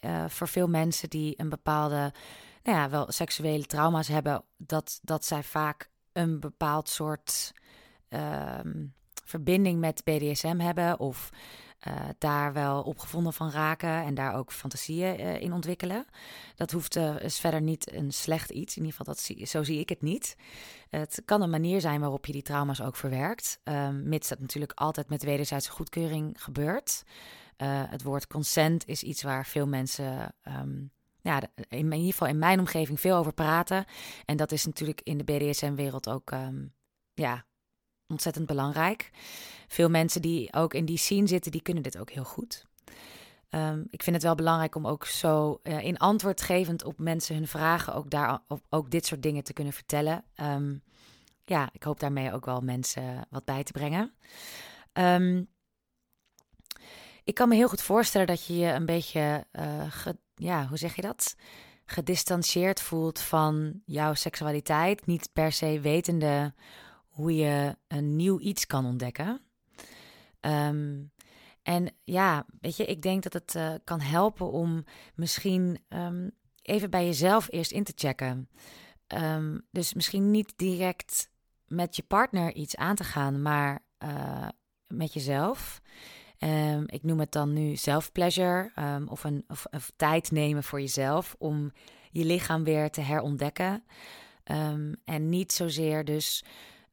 uh, 0.00 0.24
voor 0.28 0.48
veel 0.48 0.68
mensen 0.68 1.10
die 1.10 1.34
een 1.36 1.48
bepaalde, 1.48 2.12
nou 2.62 2.78
ja, 2.78 2.90
wel 2.90 3.12
seksuele 3.12 3.66
trauma's 3.66 4.08
hebben, 4.08 4.44
dat, 4.56 4.98
dat 5.02 5.24
zij 5.24 5.42
vaak 5.42 5.90
een 6.12 6.40
bepaald 6.40 6.88
soort 6.88 7.52
um, 8.08 8.94
verbinding 9.24 9.80
met 9.80 10.04
BDSM 10.04 10.58
hebben 10.58 10.98
of 10.98 11.30
uh, 11.88 11.94
daar 12.18 12.52
wel 12.52 12.82
opgevonden 12.82 13.32
van 13.32 13.50
raken 13.50 14.02
en 14.02 14.14
daar 14.14 14.34
ook 14.34 14.52
fantasieën 14.52 15.20
uh, 15.20 15.40
in 15.40 15.52
ontwikkelen. 15.52 16.04
Dat 16.54 16.70
hoeft 16.70 16.96
uh, 16.96 17.14
verder 17.26 17.60
niet 17.60 17.92
een 17.92 18.12
slecht 18.12 18.50
iets. 18.50 18.76
In 18.76 18.82
ieder 18.82 18.96
geval, 18.96 19.14
dat 19.14 19.22
zie, 19.22 19.46
zo 19.46 19.62
zie 19.62 19.80
ik 19.80 19.88
het 19.88 20.02
niet. 20.02 20.36
Het 20.90 21.22
kan 21.24 21.42
een 21.42 21.50
manier 21.50 21.80
zijn 21.80 22.00
waarop 22.00 22.26
je 22.26 22.32
die 22.32 22.42
trauma's 22.42 22.80
ook 22.80 22.96
verwerkt. 22.96 23.60
Um, 23.64 24.08
mits 24.08 24.28
dat 24.28 24.40
natuurlijk 24.40 24.72
altijd 24.74 25.08
met 25.08 25.22
wederzijdse 25.22 25.70
goedkeuring 25.70 26.42
gebeurt. 26.42 27.04
Het 27.64 28.02
woord 28.02 28.26
consent 28.26 28.86
is 28.86 29.02
iets 29.02 29.22
waar 29.22 29.46
veel 29.46 29.66
mensen. 29.66 30.34
Um, 30.42 30.90
ja, 31.20 31.42
in, 31.68 31.92
ieder 31.92 32.10
geval 32.10 32.28
in 32.28 32.38
mijn 32.38 32.58
omgeving 32.58 33.00
veel 33.00 33.16
over 33.16 33.32
praten. 33.32 33.84
En 34.24 34.36
dat 34.36 34.52
is 34.52 34.64
natuurlijk 34.66 35.00
in 35.02 35.18
de 35.18 35.24
BDSM-wereld 35.24 36.08
ook 36.08 36.30
um, 36.30 36.74
ja, 37.14 37.44
ontzettend 38.06 38.46
belangrijk. 38.46 39.10
Veel 39.68 39.88
mensen 39.88 40.22
die 40.22 40.52
ook 40.52 40.74
in 40.74 40.84
die 40.84 40.98
scene 40.98 41.26
zitten, 41.26 41.52
die 41.52 41.62
kunnen 41.62 41.82
dit 41.82 41.98
ook 41.98 42.10
heel 42.10 42.24
goed. 42.24 42.66
Um, 43.50 43.86
ik 43.90 44.02
vind 44.02 44.16
het 44.16 44.24
wel 44.24 44.34
belangrijk 44.34 44.74
om 44.74 44.86
ook 44.86 45.06
zo 45.06 45.60
uh, 45.62 45.84
in 45.84 45.98
antwoord 45.98 46.42
gevend 46.42 46.84
op 46.84 46.98
mensen 46.98 47.34
hun 47.34 47.48
vragen 47.48 47.94
ook 47.94 48.10
daar 48.10 48.40
ook 48.68 48.90
dit 48.90 49.06
soort 49.06 49.22
dingen 49.22 49.44
te 49.44 49.52
kunnen 49.52 49.72
vertellen. 49.72 50.24
Ja, 51.44 51.68
ik 51.72 51.82
hoop 51.82 52.00
daarmee 52.00 52.32
ook 52.32 52.44
wel 52.44 52.60
mensen 52.60 53.26
wat 53.30 53.44
bij 53.44 53.62
te 53.62 53.72
brengen. 53.72 54.12
Um, 54.92 55.48
ik 57.26 57.34
kan 57.34 57.48
me 57.48 57.54
heel 57.54 57.68
goed 57.68 57.82
voorstellen 57.82 58.26
dat 58.26 58.46
je 58.46 58.56
je 58.56 58.72
een 58.72 58.86
beetje, 58.86 59.46
ge, 59.88 60.16
ja, 60.34 60.66
hoe 60.66 60.78
zeg 60.78 60.96
je 60.96 61.02
dat? 61.02 61.36
Gedistanceerd 61.84 62.80
voelt 62.80 63.20
van 63.20 63.82
jouw 63.84 64.14
seksualiteit, 64.14 65.06
niet 65.06 65.30
per 65.32 65.52
se 65.52 65.80
wetende 65.80 66.54
hoe 67.08 67.34
je 67.34 67.76
een 67.88 68.16
nieuw 68.16 68.40
iets 68.40 68.66
kan 68.66 68.84
ontdekken. 68.84 69.40
Um, 70.40 71.12
en 71.62 71.94
ja, 72.04 72.46
weet 72.60 72.76
je, 72.76 72.84
ik 72.84 73.02
denk 73.02 73.22
dat 73.22 73.32
het 73.32 73.54
uh, 73.54 73.74
kan 73.84 74.00
helpen 74.00 74.50
om 74.50 74.84
misschien 75.14 75.78
um, 75.88 76.30
even 76.62 76.90
bij 76.90 77.04
jezelf 77.04 77.46
eerst 77.50 77.70
in 77.70 77.84
te 77.84 77.92
checken. 77.94 78.48
Um, 79.06 79.66
dus 79.70 79.94
misschien 79.94 80.30
niet 80.30 80.52
direct 80.56 81.30
met 81.66 81.96
je 81.96 82.02
partner 82.02 82.54
iets 82.54 82.76
aan 82.76 82.96
te 82.96 83.04
gaan, 83.04 83.42
maar 83.42 83.84
uh, 84.04 84.48
met 84.86 85.12
jezelf. 85.12 85.80
Um, 86.38 86.84
ik 86.86 87.02
noem 87.02 87.20
het 87.20 87.32
dan 87.32 87.52
nu 87.52 87.76
self-pleasure 87.76 88.72
um, 88.78 89.08
of, 89.08 89.24
een, 89.24 89.44
of, 89.48 89.66
of, 89.70 89.92
tijd 89.96 90.30
nemen 90.30 90.62
voor 90.62 90.80
jezelf 90.80 91.34
om 91.38 91.72
je 92.10 92.24
lichaam 92.24 92.64
weer 92.64 92.90
te 92.90 93.00
herontdekken. 93.00 93.84
Um, 94.44 94.96
en 95.04 95.28
niet 95.28 95.52
zozeer 95.52 96.04
dus 96.04 96.44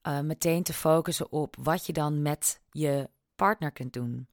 uh, 0.07 0.19
meteen 0.19 0.63
te 0.63 0.73
focussen 0.73 1.31
op 1.31 1.55
wat 1.59 1.85
je 1.85 1.93
dan 1.93 2.21
met 2.21 2.61
je 2.71 3.09
partner 3.35 3.71
kunt 3.71 3.93
doen. 3.93 4.27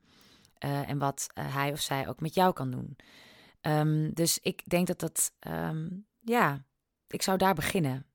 Uh, 0.64 0.88
en 0.88 0.98
wat 0.98 1.26
uh, 1.34 1.54
hij 1.54 1.72
of 1.72 1.80
zij 1.80 2.08
ook 2.08 2.20
met 2.20 2.34
jou 2.34 2.52
kan 2.52 2.70
doen. 2.70 2.96
Dus 4.14 4.38
ik 4.38 4.68
denk 4.68 4.86
dat 4.86 5.00
dat, 5.00 5.32
ja, 6.20 6.64
ik 7.06 7.22
zou 7.22 7.38
daar 7.38 7.54
beginnen. 7.54 8.09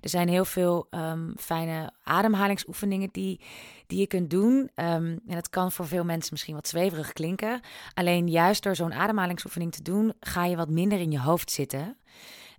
Er 0.00 0.08
zijn 0.08 0.28
heel 0.28 0.44
veel 0.44 0.86
um, 0.90 1.32
fijne 1.38 1.92
ademhalingsoefeningen 2.02 3.08
die, 3.12 3.40
die 3.86 3.98
je 3.98 4.06
kunt 4.06 4.30
doen. 4.30 4.70
en 4.74 5.22
het 5.26 5.48
kan 5.48 5.72
voor 5.72 5.86
veel 5.86 6.04
mensen 6.04 6.32
misschien 6.32 6.54
wat 6.54 6.68
zweverig 6.68 7.12
klinken. 7.12 7.60
Alleen 7.94 8.28
juist 8.28 8.62
door 8.62 8.76
zo'n 8.76 8.94
ademhalingsoefening 8.94 9.72
te 9.72 9.82
doen, 9.82 10.14
ga 10.20 10.44
je 10.44 10.56
wat 10.56 10.70
minder 10.70 11.00
in 11.00 11.10
je 11.10 11.20
hoofd 11.20 11.50
zitten. 11.50 11.98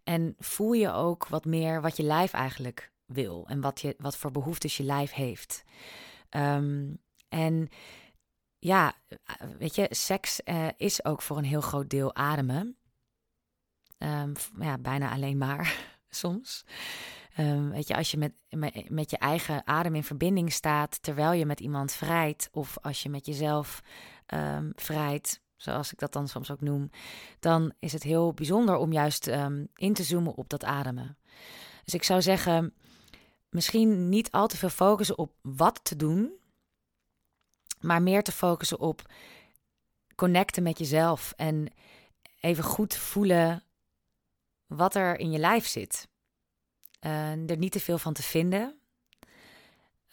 En 0.04 0.36
voel 0.40 0.74
je 0.74 0.92
ook 0.92 1.28
wat 1.28 1.46
meer 1.46 1.82
wat 1.82 1.98
je 1.98 2.04
lijf 2.04 2.34
eigenlijk 2.34 2.92
wil 3.06 3.46
en 3.48 3.62
wat, 3.62 3.82
je, 3.82 3.96
wat 3.98 4.18
voor 4.18 4.32
behoeftes 4.32 4.78
je 4.78 4.84
lijf 4.84 5.12
heeft. 5.12 5.64
Um, 6.30 6.98
en 7.30 7.70
ja, 8.60 8.94
weet 9.58 9.76
je, 9.76 9.88
seks 9.90 10.42
uh, 10.46 10.68
is 10.78 11.06
ook 11.06 11.22
voor 11.22 11.38
een 11.38 11.44
heel 11.44 11.62
groot 11.62 11.90
deel 11.90 12.16
ademen. 12.16 12.78
Ja, 14.60 14.78
bijna 14.80 15.12
alleen 15.12 15.38
maar 15.38 15.97
soms. 16.10 16.66
Ehm, 17.36 17.70
weet 17.70 17.88
je, 17.88 17.96
als 17.96 18.12
je 18.12 18.18
met, 18.18 18.34
met, 18.90 19.10
je 19.10 19.18
eigen 19.18 19.68
adem 19.68 19.96
in 19.96 20.04
verbinding 20.04 20.54
staat 20.54 21.02
terwijl 21.02 21.32
je 21.32 21.46
met 21.46 21.60
iemand 21.60 21.92
vrijt, 21.92 22.50
of 22.52 22.78
als 22.82 23.04
je 23.04 23.10
met 23.10 23.26
jezelf 23.26 23.82
um, 24.34 24.72
vrijt, 24.76 25.42
zoals 25.56 25.92
ik 25.92 26.00
dat 26.00 26.14
dan 26.14 26.28
soms 26.28 26.52
ook 26.52 26.62
noem, 26.62 26.90
dan 27.40 27.74
is 27.80 27.94
het 27.94 28.04
heel 28.04 28.34
bijzonder 28.34 28.76
om 28.76 28.92
juist 28.92 29.28
ehm, 29.28 29.66
in 29.76 29.94
te 29.94 30.04
zoomen 30.04 30.36
op 30.36 30.50
dat 30.50 30.64
ademen. 30.64 31.18
Dus 31.84 31.94
ik 31.94 32.04
zou 32.04 32.22
zeggen, 32.22 32.74
misschien 33.50 34.10
niet 34.10 34.32
al 34.32 34.48
te 34.48 34.58
veel 34.58 34.70
focussen 34.70 35.18
op 35.18 35.34
wat 35.42 35.80
te 35.84 35.96
doen, 35.96 36.32
maar 37.80 38.02
meer 38.02 38.24
te 38.24 38.32
focussen 38.32 38.80
op 38.80 39.02
connecten 40.16 40.64
met 40.64 40.78
jezelf 40.78 41.34
en 41.36 41.74
even 42.40 42.64
goed 42.64 42.96
voelen 42.96 43.64
wat 44.68 44.96
er 44.96 45.20
in 45.20 45.32
je 45.32 45.40
lijf 45.40 45.68
zit. 45.68 46.08
Uh, 47.06 47.50
er 47.50 47.58
niet 47.58 47.72
te 47.72 47.80
veel 47.80 47.98
van 47.98 48.14
te 48.14 48.24
vinden 48.24 48.80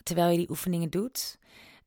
terwijl 0.05 0.31
je 0.31 0.37
die 0.37 0.51
oefeningen 0.51 0.91
doet. 0.91 1.39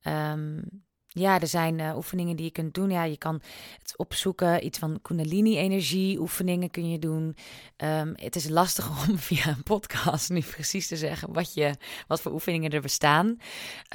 Um, 0.03 0.86
ja, 1.07 1.39
er 1.39 1.47
zijn 1.47 1.79
uh, 1.79 1.95
oefeningen 1.95 2.36
die 2.36 2.45
je 2.45 2.51
kunt 2.51 2.74
doen. 2.74 2.89
Ja, 2.89 3.03
je 3.03 3.17
kan 3.17 3.41
het 3.77 3.93
opzoeken. 3.97 4.65
Iets 4.65 4.79
van 4.79 5.00
Kundalini-energie 5.01 6.19
oefeningen 6.19 6.69
kun 6.69 6.89
je 6.89 7.00
doen. 7.00 7.36
Um, 7.77 8.13
het 8.15 8.36
is 8.36 8.50
lastig 8.50 8.89
om 9.09 9.17
via 9.17 9.47
een 9.47 9.63
podcast 9.63 10.29
nu 10.29 10.41
precies 10.41 10.88
te 10.88 10.97
zeggen 10.97 11.33
wat, 11.33 11.53
je, 11.53 11.75
wat 12.07 12.21
voor 12.21 12.31
oefeningen 12.31 12.71
er 12.71 12.81
bestaan. 12.81 13.38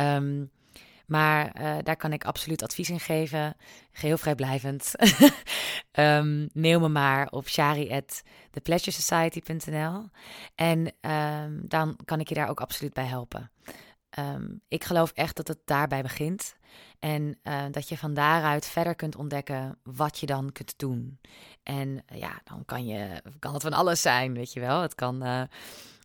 Um, 0.01 0.51
maar 1.13 1.61
uh, 1.61 1.77
daar 1.83 1.97
kan 1.97 2.13
ik 2.13 2.25
absoluut 2.25 2.63
advies 2.63 2.91
in 2.91 3.01
geven. 3.01 3.57
Geheel 3.93 4.19
vrijblijvend. 4.19 4.95
um, 5.93 6.49
me 6.53 6.89
maar 6.89 7.29
op 7.31 7.49
shari.thepleasuresociety.nl 7.49 10.09
En 10.55 10.93
um, 11.11 11.61
dan 11.69 11.97
kan 12.05 12.21
ik 12.21 12.29
je 12.29 12.35
daar 12.35 12.49
ook 12.49 12.61
absoluut 12.61 12.93
bij 12.93 13.05
helpen. 13.05 13.51
Um, 14.19 14.61
ik 14.69 14.85
geloof 14.85 15.11
echt 15.11 15.37
dat 15.37 15.49
het 15.49 15.59
daarbij 15.65 16.03
begint. 16.03 16.57
En 16.99 17.39
uh, 17.43 17.63
dat 17.71 17.89
je 17.89 17.99
van 17.99 18.15
daaruit 18.15 18.67
verder 18.67 18.95
kunt 18.95 19.17
ontdekken 19.17 19.79
wat 19.83 20.19
je 20.19 20.27
dan 20.27 20.53
kunt 20.53 20.79
doen. 20.79 21.19
En 21.63 22.05
ja, 22.07 22.41
dan 22.45 22.65
kan, 22.65 22.87
je, 22.87 23.23
kan 23.39 23.53
het 23.53 23.63
van 23.63 23.73
alles 23.73 24.01
zijn, 24.01 24.35
weet 24.35 24.53
je 24.53 24.61
wel. 24.61 24.81
Het 24.81 24.95
kan 24.95 25.49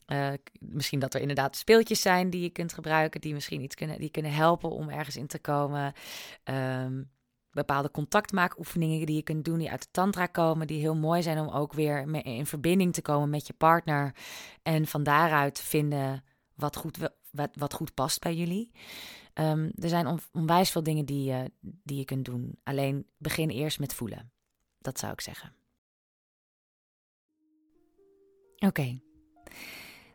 uh, 0.08 0.34
misschien 0.60 1.00
dat 1.00 1.14
er 1.14 1.22
inderdaad 1.22 1.56
speeltjes 1.56 2.02
zijn 2.02 2.30
die 2.30 2.42
je 2.42 2.50
kunt 2.50 2.74
gebruiken, 2.74 3.22
die 3.22 3.34
misschien 3.34 3.62
iets 3.62 3.76
kunnen, 3.76 4.00
die 4.00 4.12
kunnen 4.12 4.34
helpen 4.34 4.70
om 4.70 4.90
ergens 4.90 5.16
in 5.16 5.28
te 5.28 5.40
komen. 5.40 5.94
Um, 6.44 7.10
bepaalde 7.52 7.92
contactmaakoefeningen 7.92 9.06
die 9.06 9.16
je 9.16 9.22
kunt 9.22 9.46
doen, 9.46 9.58
die 9.58 9.72
uit 9.72 9.82
de 9.82 9.88
tantra 9.92 10.26
komen, 10.26 10.68
die 10.68 10.80
heel 10.80 10.96
mooi 10.96 11.22
zijn 11.22 11.40
om 11.40 11.50
ook 11.50 11.74
weer 11.74 12.26
in 12.26 12.46
verbinding 12.46 12.94
te 12.94 13.02
komen 13.02 13.30
met 13.30 13.48
je 13.48 13.54
partner. 13.54 14.16
En 14.64 14.88
van 14.88 15.04
daaruit 15.04 15.60
vinden 15.60 16.24
wat 16.56 16.76
goed, 16.76 16.98
wat, 17.32 17.50
wat 17.54 17.74
goed 17.74 17.94
past 17.94 18.20
bij 18.20 18.36
jullie. 18.36 18.72
Um, 19.34 19.72
er 19.76 19.90
zijn 19.90 20.20
onwijs 20.32 20.70
veel 20.70 20.84
dingen 20.84 21.06
die, 21.06 21.32
uh, 21.32 21.44
die 21.60 21.98
je 21.98 22.06
kunt 22.06 22.26
doen. 22.26 22.60
Alleen 22.64 23.08
begin 23.18 23.50
eerst 23.50 23.80
met 23.80 23.94
voelen. 23.94 24.32
Dat 24.80 25.00
zou 25.00 25.12
ik 25.12 25.22
zeggen. 25.22 25.54
Oké. 28.58 29.07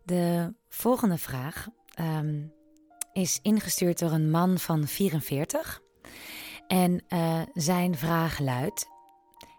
De 0.05 0.55
volgende 0.69 1.19
vraag 1.19 1.69
um, 2.01 2.53
is 3.12 3.38
ingestuurd 3.43 3.99
door 3.99 4.11
een 4.11 4.31
man 4.31 4.59
van 4.59 4.87
44. 4.87 5.81
En 6.67 7.05
uh, 7.09 7.41
zijn 7.55 7.97
vraag 7.97 8.38
luidt: 8.38 8.87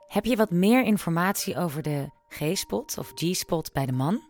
Heb 0.07 0.25
je 0.25 0.35
wat 0.35 0.51
meer 0.51 0.83
informatie 0.83 1.57
over 1.57 1.81
de 1.81 2.09
G-spot 2.27 2.97
of 2.97 3.11
G-spot 3.15 3.73
bij 3.73 3.85
de 3.85 3.91
man? 3.91 4.21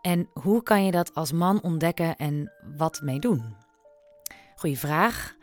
En 0.00 0.28
hoe 0.32 0.62
kan 0.62 0.84
je 0.84 0.90
dat 0.90 1.14
als 1.14 1.32
man 1.32 1.62
ontdekken 1.62 2.16
en 2.16 2.52
wat 2.76 3.00
mee 3.02 3.18
doen? 3.18 3.56
Goeie 4.54 4.78
vraag. 4.78 5.34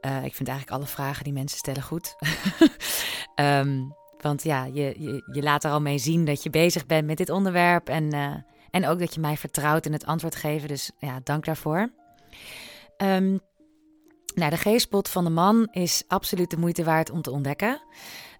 Uh, 0.00 0.24
ik 0.24 0.34
vind 0.34 0.48
eigenlijk 0.48 0.78
alle 0.78 0.90
vragen 0.90 1.24
die 1.24 1.32
mensen 1.32 1.58
stellen 1.58 1.82
goed. 1.82 2.16
um, 3.40 3.94
want 4.26 4.42
ja, 4.42 4.64
je, 4.64 5.22
je, 5.32 5.42
laat 5.42 5.64
er 5.64 5.70
al 5.70 5.80
mee 5.80 5.98
zien 5.98 6.24
dat 6.24 6.42
je 6.42 6.50
bezig 6.50 6.86
bent 6.86 7.06
met 7.06 7.16
dit 7.16 7.30
onderwerp. 7.30 7.88
En, 7.88 8.14
uh, 8.14 8.34
en 8.70 8.86
ook 8.86 8.98
dat 8.98 9.14
je 9.14 9.20
mij 9.20 9.36
vertrouwt 9.36 9.86
in 9.86 9.92
het 9.92 10.06
antwoord 10.06 10.36
geven. 10.36 10.68
Dus 10.68 10.90
ja, 10.98 11.20
dank 11.22 11.44
daarvoor. 11.44 11.90
Um, 13.02 13.40
nou, 14.34 14.50
de 14.50 14.56
G-spot 14.56 15.08
van 15.08 15.24
de 15.24 15.30
man 15.30 15.68
is 15.70 16.04
absoluut 16.08 16.50
de 16.50 16.58
moeite 16.58 16.84
waard 16.84 17.10
om 17.10 17.22
te 17.22 17.30
ontdekken. 17.30 17.80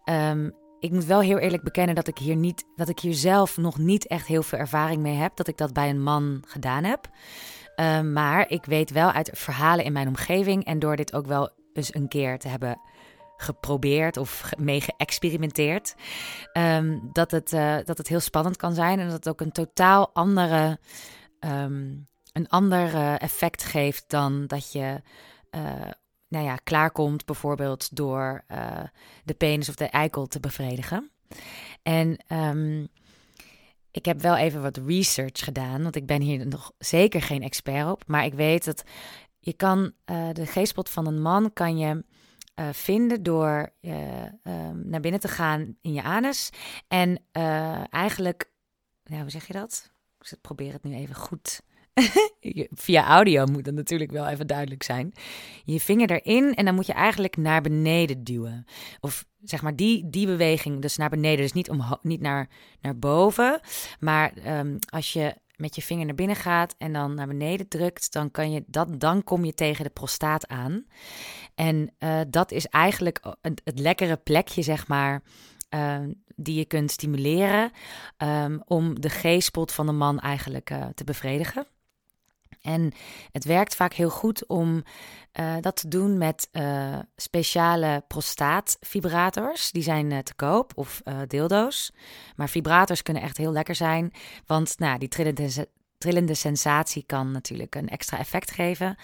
Um, 0.05 0.55
ik 0.79 0.91
moet 0.91 1.05
wel 1.05 1.21
heel 1.21 1.39
eerlijk 1.39 1.63
bekennen 1.63 1.95
dat 1.95 2.09
ik 2.09 2.19
hier 2.19 2.37
niet, 2.37 2.65
dat 2.77 2.89
ik 2.89 2.99
hier 2.99 3.15
zelf 3.15 3.57
nog 3.57 3.79
niet 3.79 4.07
echt 4.07 4.27
heel 4.27 4.43
veel 4.43 4.59
ervaring 4.59 5.03
mee 5.03 5.15
heb. 5.15 5.37
Dat 5.37 5.49
ik 5.49 5.57
dat 5.57 5.73
bij 5.73 5.89
een 5.89 6.03
man 6.03 6.43
gedaan 6.47 6.85
heb. 6.85 7.09
Uh, 7.77 8.01
maar 8.01 8.51
ik 8.51 8.65
weet 8.65 8.91
wel 8.91 9.11
uit 9.11 9.31
verhalen 9.33 9.85
in 9.85 9.93
mijn 9.93 10.09
omgeving 10.09 10.65
en 10.65 10.79
door 10.79 10.97
dit 10.97 11.15
ook 11.15 11.27
wel 11.27 11.51
eens 11.73 11.95
een 11.95 12.09
keer 12.09 12.39
te 12.39 12.49
hebben 12.49 12.81
geprobeerd 13.37 14.17
of 14.17 14.51
mee 14.59 14.81
geëxperimenteerd, 14.81 15.95
um, 16.53 17.11
dat, 17.13 17.31
het, 17.31 17.53
uh, 17.53 17.77
dat 17.85 17.99
het 17.99 18.09
heel 18.09 18.21
spannend 18.21 18.57
kan 18.57 18.75
zijn 18.75 18.99
en 18.99 19.05
dat 19.05 19.15
het 19.15 19.29
ook 19.29 19.41
een 19.41 19.53
totaal 19.53 20.11
andere, 20.13 20.79
um, 21.41 22.09
een 22.33 22.49
ander 22.49 22.95
uh, 22.95 23.23
effect 23.23 23.65
geeft 23.65 24.05
dan 24.07 24.47
dat 24.47 24.73
je 24.73 25.01
uh, 25.51 25.91
nou 26.29 26.45
ja, 26.45 26.57
klaarkomt 26.57 27.25
bijvoorbeeld 27.25 27.97
door 27.97 28.45
de 29.25 29.35
penis 29.35 29.69
of 29.69 29.75
de 29.75 29.89
eikel 29.89 30.27
te 30.27 30.41
bevredigen. 30.41 31.11
En 31.83 32.19
um, 32.33 32.89
ik 33.91 34.05
heb 34.05 34.21
wel 34.21 34.37
even 34.37 34.63
wat 34.63 34.81
research 34.87 35.45
gedaan, 35.45 35.83
want 35.83 35.97
ik 35.97 36.07
ben 36.07 36.21
hier 36.21 36.47
nog 36.47 36.73
zeker 36.79 37.23
geen 37.23 37.43
expert 37.43 37.91
op. 37.91 38.03
Maar 38.07 38.25
ik 38.25 38.35
weet 38.35 38.65
dat 38.65 38.83
je 39.39 39.53
kan 39.53 39.93
de 40.33 40.47
G-spot 40.47 40.91
van 40.91 41.07
een 41.07 41.23
man 41.23 41.53
kan 41.53 41.79
je 41.79 42.05
uh, 42.61 42.69
vinden 42.73 43.23
door 43.23 43.73
um, 43.81 44.89
naar 44.89 45.01
binnen 45.01 45.21
te 45.21 45.29
gaan 45.29 45.77
in 45.81 45.93
je 45.93 46.03
anus. 46.03 46.51
En 46.89 47.23
eigenlijk, 47.91 48.51
nou, 49.05 49.21
hoe 49.21 49.31
zeg 49.31 49.47
je 49.47 49.53
dat? 49.53 49.95
Ik 50.21 50.41
probeer 50.41 50.73
het 50.73 50.83
nu 50.83 50.95
even 50.95 51.15
goed 51.15 51.61
Via 52.85 53.07
audio 53.07 53.47
moet 53.47 53.65
dat 53.65 53.75
natuurlijk 53.75 54.11
wel 54.11 54.27
even 54.27 54.47
duidelijk 54.47 54.83
zijn. 54.83 55.13
Je 55.65 55.81
vinger 55.81 56.11
erin 56.11 56.55
en 56.55 56.65
dan 56.65 56.75
moet 56.75 56.87
je 56.87 56.93
eigenlijk 56.93 57.37
naar 57.37 57.61
beneden 57.61 58.25
duwen. 58.25 58.65
Of 59.01 59.25
zeg 59.43 59.63
maar 59.63 59.77
die, 59.77 60.11
die 60.11 60.27
beweging, 60.27 60.83
dus 60.83 60.97
naar 60.97 61.09
beneden. 61.09 61.39
Dus 61.39 61.53
niet, 61.53 61.71
niet 62.03 62.21
naar, 62.21 62.49
naar 62.81 62.99
boven. 62.99 63.61
Maar 64.01 64.59
um, 64.59 64.79
als 64.89 65.13
je 65.13 65.35
met 65.57 65.75
je 65.75 65.83
vinger 65.83 66.07
naar 66.07 66.15
binnen 66.15 66.37
gaat 66.37 66.75
en 66.79 66.93
dan 66.93 67.15
naar 67.15 67.27
beneden 67.27 67.69
drukt, 67.69 68.13
dan, 68.13 68.31
kan 68.31 68.51
je 68.51 68.65
dat, 68.67 69.01
dan 69.01 69.25
kom 69.25 69.45
je 69.45 69.55
tegen 69.55 69.85
de 69.85 69.91
prostaat 69.91 70.49
aan. 70.49 70.87
En 71.57 71.95
uh, 71.99 72.21
dat 72.29 72.53
is 72.53 72.67
eigenlijk 72.67 73.21
het, 73.41 73.61
het 73.65 73.79
lekkere 73.79 74.17
plekje, 74.17 74.63
zeg 74.63 74.89
maar. 74.89 75.23
Uh, 75.71 75.99
die 76.37 76.55
je 76.55 76.65
kunt 76.65 76.91
stimuleren 76.91 77.71
um, 78.19 78.63
om 78.65 79.01
de 79.01 79.09
G-spot 79.09 79.73
van 79.73 79.87
de 79.87 79.93
man 79.93 80.21
eigenlijk 80.21 80.71
uh, 80.71 80.87
te 80.95 81.05
bevredigen. 81.05 81.67
En 82.61 82.93
het 83.33 83.45
werkt 83.45 83.75
vaak 83.75 83.93
heel 83.93 84.11
goed 84.11 84.47
om 84.47 84.83
dat 85.61 85.77
te 85.77 85.89
doen 85.89 86.19
met 86.19 86.51
speciale 87.17 88.05
prostaatvibrators. 88.07 89.73
Die 89.73 89.83
zijn 89.83 90.23
te 90.23 90.35
koop 90.35 90.73
of 90.75 91.03
dildo's. 91.27 91.93
Maar 92.37 92.49
vibrators 92.49 93.03
kunnen 93.03 93.23
echt 93.23 93.37
heel 93.37 93.53
lekker 93.53 93.75
zijn. 93.75 94.13
Want 94.47 94.79
nou, 94.79 94.99
die 94.99 95.09
trillende, 95.09 95.69
trillende 95.99 96.35
sensatie 96.35 97.05
kan 97.07 97.31
natuurlijk 97.31 97.75
een 97.75 97.89
extra 97.89 98.19
effect 98.19 98.51
geven. 98.51 98.97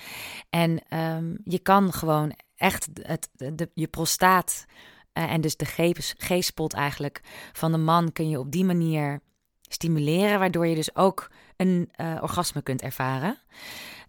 En 0.51 0.99
um, 0.99 1.39
je 1.45 1.59
kan 1.59 1.93
gewoon 1.93 2.37
echt 2.57 2.89
het, 3.03 3.29
de, 3.33 3.71
je 3.75 3.87
prostaat 3.87 4.65
en 5.13 5.41
dus 5.41 5.57
de 5.57 5.95
G-spot 6.17 6.73
eigenlijk 6.73 7.21
van 7.53 7.73
de 7.73 7.79
man 7.79 8.13
kun 8.13 8.29
je 8.29 8.39
op 8.39 8.51
die 8.51 8.65
manier 8.65 9.21
stimuleren, 9.61 10.39
waardoor 10.39 10.67
je 10.67 10.75
dus 10.75 10.97
ook 10.97 11.31
een 11.57 11.91
uh, 11.97 12.19
orgasme 12.21 12.63
kunt 12.63 12.83
ervaren. 12.83 13.39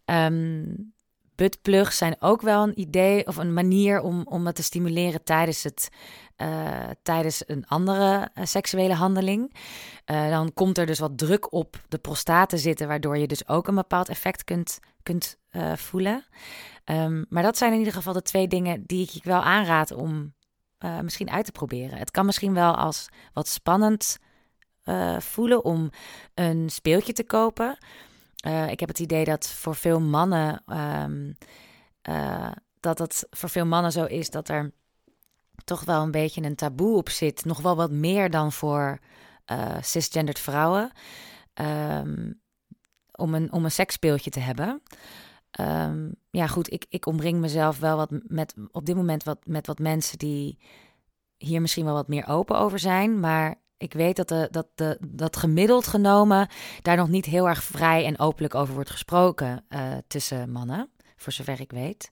Um, 0.06 0.93
buttplugs 1.36 1.98
zijn 1.98 2.16
ook 2.20 2.42
wel 2.42 2.64
een 2.64 2.80
idee 2.80 3.28
of 3.28 3.38
een 3.38 3.54
manier 3.54 4.02
om, 4.02 4.22
om 4.26 4.46
het 4.46 4.56
te 4.56 4.64
stimuleren 4.64 5.24
tijdens, 5.24 5.64
het, 5.64 5.90
uh, 6.38 6.90
tijdens 7.04 7.44
een 7.46 7.68
andere 7.68 8.30
uh, 8.36 8.46
seksuele 8.46 8.94
handeling. 8.94 9.56
Uh, 10.06 10.30
dan 10.30 10.54
komt 10.54 10.78
er 10.78 10.86
dus 10.86 11.00
wat 11.00 11.18
druk 11.18 11.54
op 11.54 11.76
de 11.88 11.98
prostaat 11.98 12.50
te 12.50 12.58
zitten, 12.58 12.88
waardoor 12.88 13.18
je 13.18 13.28
dus 13.28 13.48
ook 13.48 13.68
een 13.68 13.76
bepaald 13.76 14.10
effect 14.10 14.44
kunt, 14.44 14.80
kunt 15.04 15.38
voelen. 15.76 16.26
Um, 16.86 17.26
maar 17.30 17.44
dat 17.44 17.58
zijn 17.58 17.72
in 17.72 17.78
ieder 17.78 17.94
geval 17.94 18.14
de 18.14 18.22
twee 18.22 18.48
dingen 18.48 18.84
die 18.86 19.04
ik 19.04 19.10
je 19.10 19.20
wel 19.24 19.42
aanraad 19.42 19.92
om 19.92 20.34
misschien 21.02 21.30
uit 21.30 21.46
te 21.46 21.52
proberen. 21.52 21.98
Het 21.98 22.12
kan 22.12 22.26
misschien 22.26 22.54
wel 22.54 22.76
als 22.76 23.10
wat 23.34 23.48
spannend 23.48 24.18
voelen 25.18 25.64
om 25.64 25.90
een 26.34 26.70
speeltje 26.70 27.14
te 27.14 27.24
kopen. 27.24 27.78
Uh, 28.48 28.70
ik 28.70 28.80
heb 28.80 28.90
het 28.90 29.00
idee 29.00 29.26
dat 29.26 29.48
voor 29.48 29.76
veel 29.76 30.02
mannen 30.02 30.64
um, 30.68 31.38
uh, 32.10 32.52
dat 32.80 33.00
het 33.00 33.28
voor 33.30 33.50
veel 33.50 33.66
mannen 33.66 33.92
zo 33.92 34.06
is 34.06 34.30
dat 34.30 34.50
er 34.50 34.72
toch 35.64 35.84
wel 35.84 36.02
een 36.02 36.12
beetje 36.12 36.44
een 36.44 36.56
taboe 36.56 36.98
op 36.98 37.10
zit. 37.10 37.46
Nog 37.46 37.62
wel 37.62 37.76
wat 37.76 37.92
meer 37.92 38.30
dan 38.30 38.52
voor 38.52 39.00
cisgendered 39.82 40.40
vrouwen. 40.40 40.92
Um, 41.54 42.42
om 43.16 43.34
een, 43.34 43.52
om 43.52 43.64
een 43.64 43.72
seksspeeltje 43.72 44.30
te 44.30 44.40
hebben. 44.40 44.82
Ehm, 45.52 46.10
ja, 46.30 46.48
goed, 46.48 46.72
ik, 46.72 46.86
ik 46.90 47.06
omring 47.06 47.40
mezelf 47.40 47.80
wel 47.80 47.98
wat 47.98 48.10
met 48.28 48.54
op 48.72 48.86
dit 48.86 48.96
moment 48.96 49.24
wat, 49.24 49.40
met 49.46 49.68
wat 49.68 49.80
mensen 49.80 50.18
die 50.18 50.58
hier 51.38 51.62
misschien 51.62 51.86
wel 51.86 51.94
wat 51.94 52.08
meer 52.08 52.28
open 52.28 52.58
over 52.58 52.80
zijn. 52.80 53.20
Maar 53.20 53.56
ik 53.84 53.94
weet 53.94 54.16
dat, 54.16 54.28
de, 54.28 54.48
dat, 54.52 54.68
de, 54.76 54.98
dat 55.08 55.38
gemiddeld 55.38 55.88
genomen 55.88 56.48
daar 56.82 56.96
nog 56.98 57.10
niet 57.10 57.26
heel 57.26 57.48
erg 57.48 57.64
vrij 57.64 58.06
en 58.06 58.20
openlijk 58.20 58.56
over 58.56 58.74
wordt 58.74 58.90
gesproken 58.90 59.66
uh, 59.70 59.80
tussen 60.08 60.52
mannen, 60.52 60.90
voor 61.16 61.32
zover 61.32 61.62
ik 61.62 61.72
weet. 61.72 62.12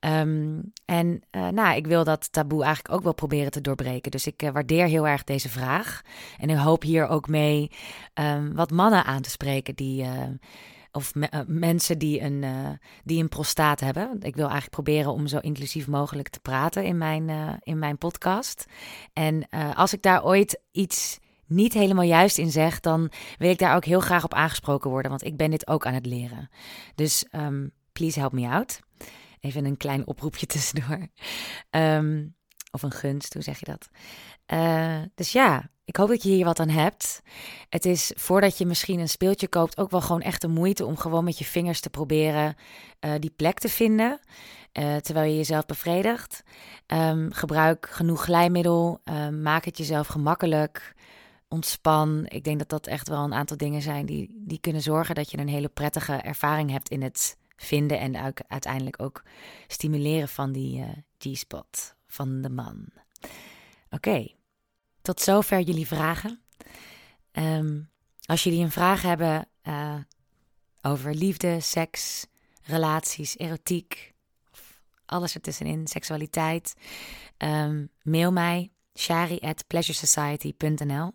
Um, 0.00 0.72
en 0.84 1.22
uh, 1.30 1.48
nou, 1.48 1.76
ik 1.76 1.86
wil 1.86 2.04
dat 2.04 2.32
taboe 2.32 2.64
eigenlijk 2.64 2.94
ook 2.94 3.02
wel 3.02 3.14
proberen 3.14 3.50
te 3.50 3.60
doorbreken. 3.60 4.10
Dus 4.10 4.26
ik 4.26 4.42
uh, 4.42 4.50
waardeer 4.50 4.86
heel 4.86 5.06
erg 5.06 5.24
deze 5.24 5.48
vraag. 5.48 6.02
En 6.38 6.50
ik 6.50 6.56
hoop 6.56 6.82
hier 6.82 7.06
ook 7.06 7.28
mee 7.28 7.70
um, 8.14 8.54
wat 8.54 8.70
mannen 8.70 9.04
aan 9.04 9.22
te 9.22 9.30
spreken 9.30 9.74
die. 9.74 10.06
Of 10.92 11.14
me 11.14 11.44
mensen 11.46 11.98
die 11.98 12.20
een, 12.20 12.44
die 13.04 13.22
een 13.22 13.28
prostaat 13.28 13.80
hebben. 13.80 14.16
Ik 14.20 14.34
wil 14.34 14.44
eigenlijk 14.44 14.70
proberen 14.74 15.12
om 15.12 15.26
zo 15.26 15.38
inclusief 15.38 15.86
mogelijk 15.86 16.28
te 16.28 16.40
praten 16.40 16.84
in 16.84 16.98
mijn, 16.98 17.30
in 17.62 17.78
mijn 17.78 17.98
podcast. 17.98 18.64
En 19.12 19.48
als 19.74 19.92
ik 19.92 20.02
daar 20.02 20.24
ooit 20.24 20.60
iets 20.70 21.18
niet 21.52 21.72
helemaal 21.72 22.04
juist 22.04 22.38
in 22.38 22.50
zeg, 22.50 22.80
dan 22.80 23.10
wil 23.38 23.50
ik 23.50 23.58
daar 23.58 23.76
ook 23.76 23.84
heel 23.84 24.00
graag 24.00 24.24
op 24.24 24.34
aangesproken 24.34 24.90
worden. 24.90 25.10
Want 25.10 25.24
ik 25.24 25.36
ben 25.36 25.50
dit 25.50 25.66
ook 25.66 25.86
aan 25.86 25.94
het 25.94 26.06
leren. 26.06 26.48
Dus 26.94 27.26
um, 27.32 27.72
please 27.92 28.18
help 28.18 28.32
me 28.32 28.48
out. 28.48 28.80
Even 29.40 29.64
een 29.64 29.76
klein 29.76 30.06
oproepje 30.06 30.46
tussendoor. 30.52 31.08
Um, 31.70 32.34
of 32.70 32.82
een 32.82 32.92
gunst, 32.92 33.34
hoe 33.34 33.42
zeg 33.42 33.58
je 33.58 33.64
dat? 33.64 33.88
Dus 35.14 35.32
ja, 35.32 35.70
ik 35.84 35.96
hoop 35.96 36.08
dat 36.08 36.22
je 36.22 36.28
hier 36.28 36.44
wat 36.44 36.60
aan 36.60 36.68
hebt. 36.68 37.22
Het 37.68 37.84
is 37.84 38.12
voordat 38.16 38.58
je 38.58 38.66
misschien 38.66 39.00
een 39.00 39.08
speeltje 39.08 39.48
koopt 39.48 39.78
ook 39.78 39.90
wel 39.90 40.00
gewoon 40.00 40.20
echt 40.20 40.40
de 40.40 40.48
moeite 40.48 40.86
om 40.86 40.96
gewoon 40.96 41.24
met 41.24 41.38
je 41.38 41.44
vingers 41.44 41.80
te 41.80 41.90
proberen 41.90 42.56
uh, 43.00 43.12
die 43.18 43.32
plek 43.36 43.58
te 43.58 43.68
vinden. 43.68 44.20
Uh, 44.78 44.96
terwijl 44.96 45.30
je 45.30 45.36
jezelf 45.36 45.66
bevredigt. 45.66 46.42
Um, 46.86 47.32
gebruik 47.32 47.88
genoeg 47.90 48.22
glijmiddel. 48.22 49.00
Um, 49.04 49.42
maak 49.42 49.64
het 49.64 49.78
jezelf 49.78 50.06
gemakkelijk. 50.06 50.94
Ontspan. 51.48 52.24
Ik 52.28 52.44
denk 52.44 52.58
dat 52.58 52.68
dat 52.68 52.86
echt 52.86 53.08
wel 53.08 53.24
een 53.24 53.34
aantal 53.34 53.56
dingen 53.56 53.82
zijn 53.82 54.06
die, 54.06 54.42
die 54.46 54.60
kunnen 54.60 54.82
zorgen 54.82 55.14
dat 55.14 55.30
je 55.30 55.38
een 55.38 55.48
hele 55.48 55.68
prettige 55.68 56.12
ervaring 56.12 56.70
hebt 56.70 56.88
in 56.88 57.02
het 57.02 57.36
vinden 57.56 57.98
en 57.98 58.34
uiteindelijk 58.48 59.02
ook 59.02 59.22
stimuleren 59.66 60.28
van 60.28 60.52
die 60.52 60.78
uh, 60.78 60.88
G-spot 61.18 61.94
van 62.06 62.40
de 62.42 62.50
man. 62.50 62.86
Oké. 63.90 64.26
Tot 65.02 65.20
zover 65.20 65.60
jullie 65.60 65.86
vragen. 65.86 66.40
Um, 67.32 67.90
als 68.24 68.42
jullie 68.42 68.64
een 68.64 68.70
vraag 68.70 69.02
hebben 69.02 69.48
uh, 69.68 69.94
over 70.82 71.14
liefde, 71.14 71.60
seks, 71.60 72.26
relaties, 72.62 73.36
erotiek, 73.38 74.14
alles 75.06 75.34
ertussenin, 75.34 75.86
seksualiteit, 75.86 76.74
um, 77.38 77.90
mail 78.02 78.32
mij 78.32 78.72
shari 78.94 79.38
at 79.38 79.66
pleasuresociety.nl. 79.66 81.12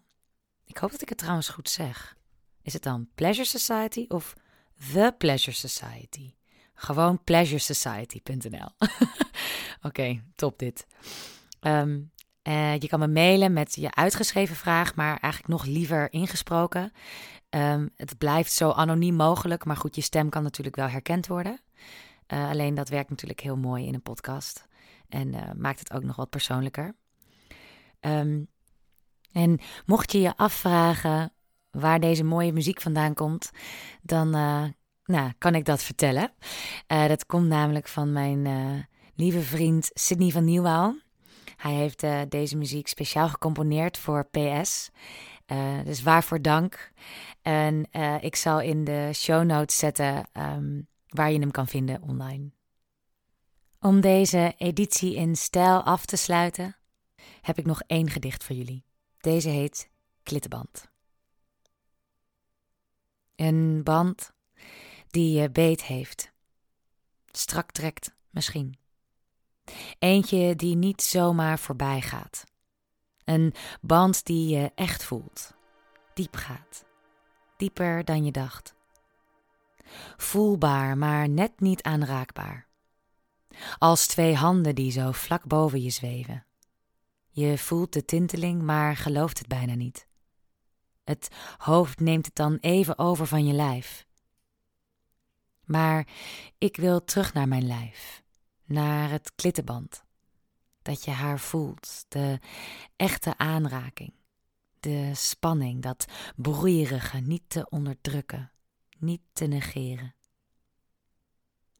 Ik 0.65 0.77
hoop 0.77 0.91
dat 0.91 1.01
ik 1.01 1.09
het 1.09 1.17
trouwens 1.17 1.49
goed 1.49 1.69
zeg. 1.69 2.15
Is 2.61 2.73
het 2.73 2.83
dan 2.83 3.09
Pleasure 3.15 3.47
Society 3.47 4.05
of 4.07 4.33
The 4.93 5.15
Pleasure 5.17 5.57
Society? 5.57 6.33
Gewoon 6.73 7.23
pleasuresociety.nl. 7.23 8.69
Oké, 9.87 10.23
top 10.35 10.59
dit. 10.59 10.87
Um, 11.61 12.11
uh, 12.47 12.77
je 12.77 12.87
kan 12.87 12.99
me 12.99 13.07
mailen 13.07 13.53
met 13.53 13.75
je 13.75 13.95
uitgeschreven 13.95 14.55
vraag, 14.55 14.95
maar 14.95 15.17
eigenlijk 15.19 15.53
nog 15.53 15.65
liever 15.65 16.13
ingesproken. 16.13 16.91
Um, 17.49 17.89
het 17.95 18.17
blijft 18.17 18.51
zo 18.51 18.71
anoniem 18.71 19.15
mogelijk, 19.15 19.65
maar 19.65 19.77
goed, 19.77 19.95
je 19.95 20.01
stem 20.01 20.29
kan 20.29 20.43
natuurlijk 20.43 20.75
wel 20.75 20.87
herkend 20.87 21.27
worden. 21.27 21.61
Uh, 22.27 22.49
alleen 22.49 22.75
dat 22.75 22.89
werkt 22.89 23.09
natuurlijk 23.09 23.39
heel 23.39 23.57
mooi 23.57 23.85
in 23.85 23.93
een 23.93 24.01
podcast 24.01 24.67
en 25.09 25.33
uh, 25.33 25.41
maakt 25.57 25.79
het 25.79 25.93
ook 25.93 26.03
nog 26.03 26.15
wat 26.15 26.29
persoonlijker. 26.29 26.95
Um, 27.99 28.47
en 29.31 29.59
mocht 29.85 30.11
je 30.11 30.19
je 30.19 30.37
afvragen 30.37 31.33
waar 31.71 31.99
deze 31.99 32.23
mooie 32.23 32.53
muziek 32.53 32.81
vandaan 32.81 33.13
komt, 33.13 33.51
dan 34.01 34.29
nou, 35.03 35.31
kan 35.37 35.55
ik 35.55 35.65
dat 35.65 35.83
vertellen. 35.83 36.31
Dat 36.87 37.25
komt 37.25 37.47
namelijk 37.47 37.87
van 37.87 38.11
mijn 38.11 38.47
lieve 39.15 39.41
vriend 39.41 39.89
Sidney 39.93 40.29
van 40.29 40.43
Nieuwhaal. 40.43 40.95
Hij 41.57 41.73
heeft 41.73 42.03
uh, 42.03 42.21
deze 42.29 42.57
muziek 42.57 42.87
speciaal 42.87 43.29
gecomponeerd 43.29 43.97
voor 43.97 44.27
PS. 44.31 44.89
dus 45.83 46.03
waarvoor 46.03 46.41
dank. 46.41 46.91
En 47.41 47.89
ik 48.21 48.35
zal 48.35 48.61
in 48.61 48.83
de 48.83 49.09
show 49.13 49.43
notes 49.43 49.77
zetten 49.77 50.27
um, 50.33 50.87
waar 51.07 51.31
je 51.31 51.39
hem 51.39 51.51
kan 51.51 51.67
vinden 51.67 52.01
online. 52.01 52.49
Om 53.79 54.01
deze 54.01 54.53
editie 54.57 55.15
in 55.15 55.35
stijl 55.35 55.83
af 55.83 56.05
te 56.05 56.15
sluiten, 56.15 56.75
heb 57.41 57.57
ik 57.57 57.65
nog 57.65 57.81
één 57.81 58.09
gedicht 58.09 58.43
voor 58.43 58.55
jullie. 58.55 58.85
Deze 59.17 59.49
heet 59.49 59.89
Klittenband. 60.23 60.89
Een 63.35 63.83
band 63.83 64.33
die 65.09 65.39
je 65.39 65.49
beet 65.49 65.83
heeft. 65.83 66.31
Strak 67.31 67.71
trekt 67.71 68.15
misschien. 68.29 68.77
Eentje 69.99 70.55
die 70.55 70.75
niet 70.75 71.01
zomaar 71.01 71.59
voorbij 71.59 72.01
gaat. 72.01 72.43
Een 73.23 73.53
band 73.81 74.25
die 74.25 74.57
je 74.57 74.71
echt 74.75 75.03
voelt. 75.03 75.53
Diep 76.13 76.35
gaat. 76.35 76.85
Dieper 77.57 78.05
dan 78.05 78.25
je 78.25 78.31
dacht. 78.31 78.75
Voelbaar, 80.17 80.97
maar 80.97 81.29
net 81.29 81.59
niet 81.59 81.83
aanraakbaar. 81.83 82.67
Als 83.77 84.07
twee 84.07 84.35
handen 84.35 84.75
die 84.75 84.91
zo 84.91 85.11
vlak 85.11 85.45
boven 85.45 85.81
je 85.81 85.89
zweven. 85.89 86.45
Je 87.29 87.57
voelt 87.57 87.93
de 87.93 88.05
tinteling, 88.05 88.61
maar 88.61 88.95
gelooft 88.95 89.37
het 89.37 89.47
bijna 89.47 89.73
niet. 89.73 90.07
Het 91.03 91.29
hoofd 91.57 91.99
neemt 91.99 92.25
het 92.25 92.35
dan 92.35 92.57
even 92.59 92.97
over 92.97 93.27
van 93.27 93.45
je 93.45 93.53
lijf. 93.53 94.05
Maar 95.63 96.07
ik 96.57 96.75
wil 96.75 97.03
terug 97.03 97.33
naar 97.33 97.47
mijn 97.47 97.67
lijf, 97.67 98.23
naar 98.67 99.09
het 99.09 99.31
klittenband. 99.35 100.03
Dat 100.81 101.03
je 101.03 101.11
haar 101.11 101.39
voelt, 101.39 102.05
de 102.07 102.39
echte 102.95 103.37
aanraking, 103.37 104.13
de 104.79 105.11
spanning, 105.15 105.81
dat 105.81 106.05
broeierige 106.35 107.17
niet 107.17 107.43
te 107.47 107.69
onderdrukken, 107.69 108.51
niet 108.97 109.21
te 109.33 109.45
negeren. 109.45 110.15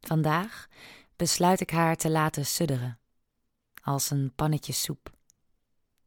Vandaag 0.01 0.67
besluit 1.15 1.61
ik 1.61 1.69
haar 1.69 1.95
te 1.95 2.09
laten 2.09 2.45
sudderen, 2.45 2.99
als 3.81 4.09
een 4.09 4.31
pannetje 4.35 4.73
soep. 4.73 5.15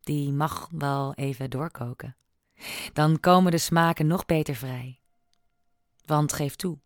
Die 0.00 0.32
mag 0.32 0.68
wel 0.70 1.14
even 1.14 1.50
doorkoken. 1.50 2.16
Dan 2.92 3.20
komen 3.20 3.50
de 3.50 3.58
smaken 3.58 4.06
nog 4.06 4.26
beter 4.26 4.54
vrij. 4.54 5.00
Want 6.04 6.32
geef 6.32 6.56
toe, 6.56 6.78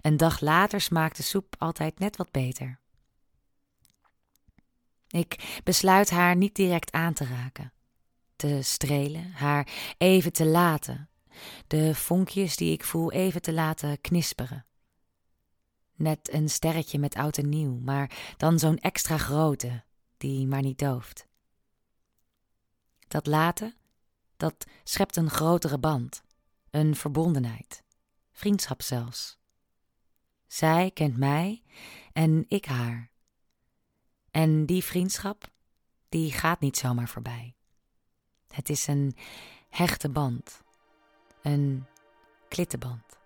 een 0.00 0.16
dag 0.16 0.40
later 0.40 0.80
smaakt 0.80 1.16
de 1.16 1.22
soep 1.22 1.54
altijd 1.58 1.98
net 1.98 2.16
wat 2.16 2.30
beter. 2.30 2.79
Ik 5.10 5.60
besluit 5.64 6.10
haar 6.10 6.36
niet 6.36 6.54
direct 6.54 6.92
aan 6.92 7.12
te 7.12 7.24
raken, 7.24 7.72
te 8.36 8.62
strelen, 8.62 9.32
haar 9.32 9.94
even 9.98 10.32
te 10.32 10.46
laten, 10.46 11.08
de 11.66 11.94
vonkjes 11.94 12.56
die 12.56 12.72
ik 12.72 12.84
voel 12.84 13.12
even 13.12 13.42
te 13.42 13.52
laten 13.52 14.00
knisperen. 14.00 14.66
Net 15.94 16.32
een 16.32 16.48
sterretje 16.48 16.98
met 16.98 17.14
oud 17.14 17.38
en 17.38 17.48
nieuw, 17.48 17.78
maar 17.78 18.34
dan 18.36 18.58
zo'n 18.58 18.78
extra 18.78 19.18
grote, 19.18 19.84
die 20.16 20.46
maar 20.46 20.62
niet 20.62 20.78
dooft. 20.78 21.26
Dat 23.08 23.26
laten, 23.26 23.74
dat 24.36 24.66
schept 24.84 25.16
een 25.16 25.30
grotere 25.30 25.78
band, 25.78 26.22
een 26.70 26.96
verbondenheid, 26.96 27.82
vriendschap 28.32 28.82
zelfs. 28.82 29.38
Zij 30.46 30.90
kent 30.90 31.16
mij 31.16 31.62
en 32.12 32.44
ik 32.48 32.64
haar. 32.64 33.09
En 34.30 34.66
die 34.66 34.84
vriendschap, 34.84 35.50
die 36.08 36.32
gaat 36.32 36.60
niet 36.60 36.76
zomaar 36.76 37.08
voorbij. 37.08 37.54
Het 38.48 38.68
is 38.68 38.86
een 38.86 39.16
hechte 39.68 40.08
band, 40.08 40.62
een 41.42 41.86
klittenband. 42.48 43.19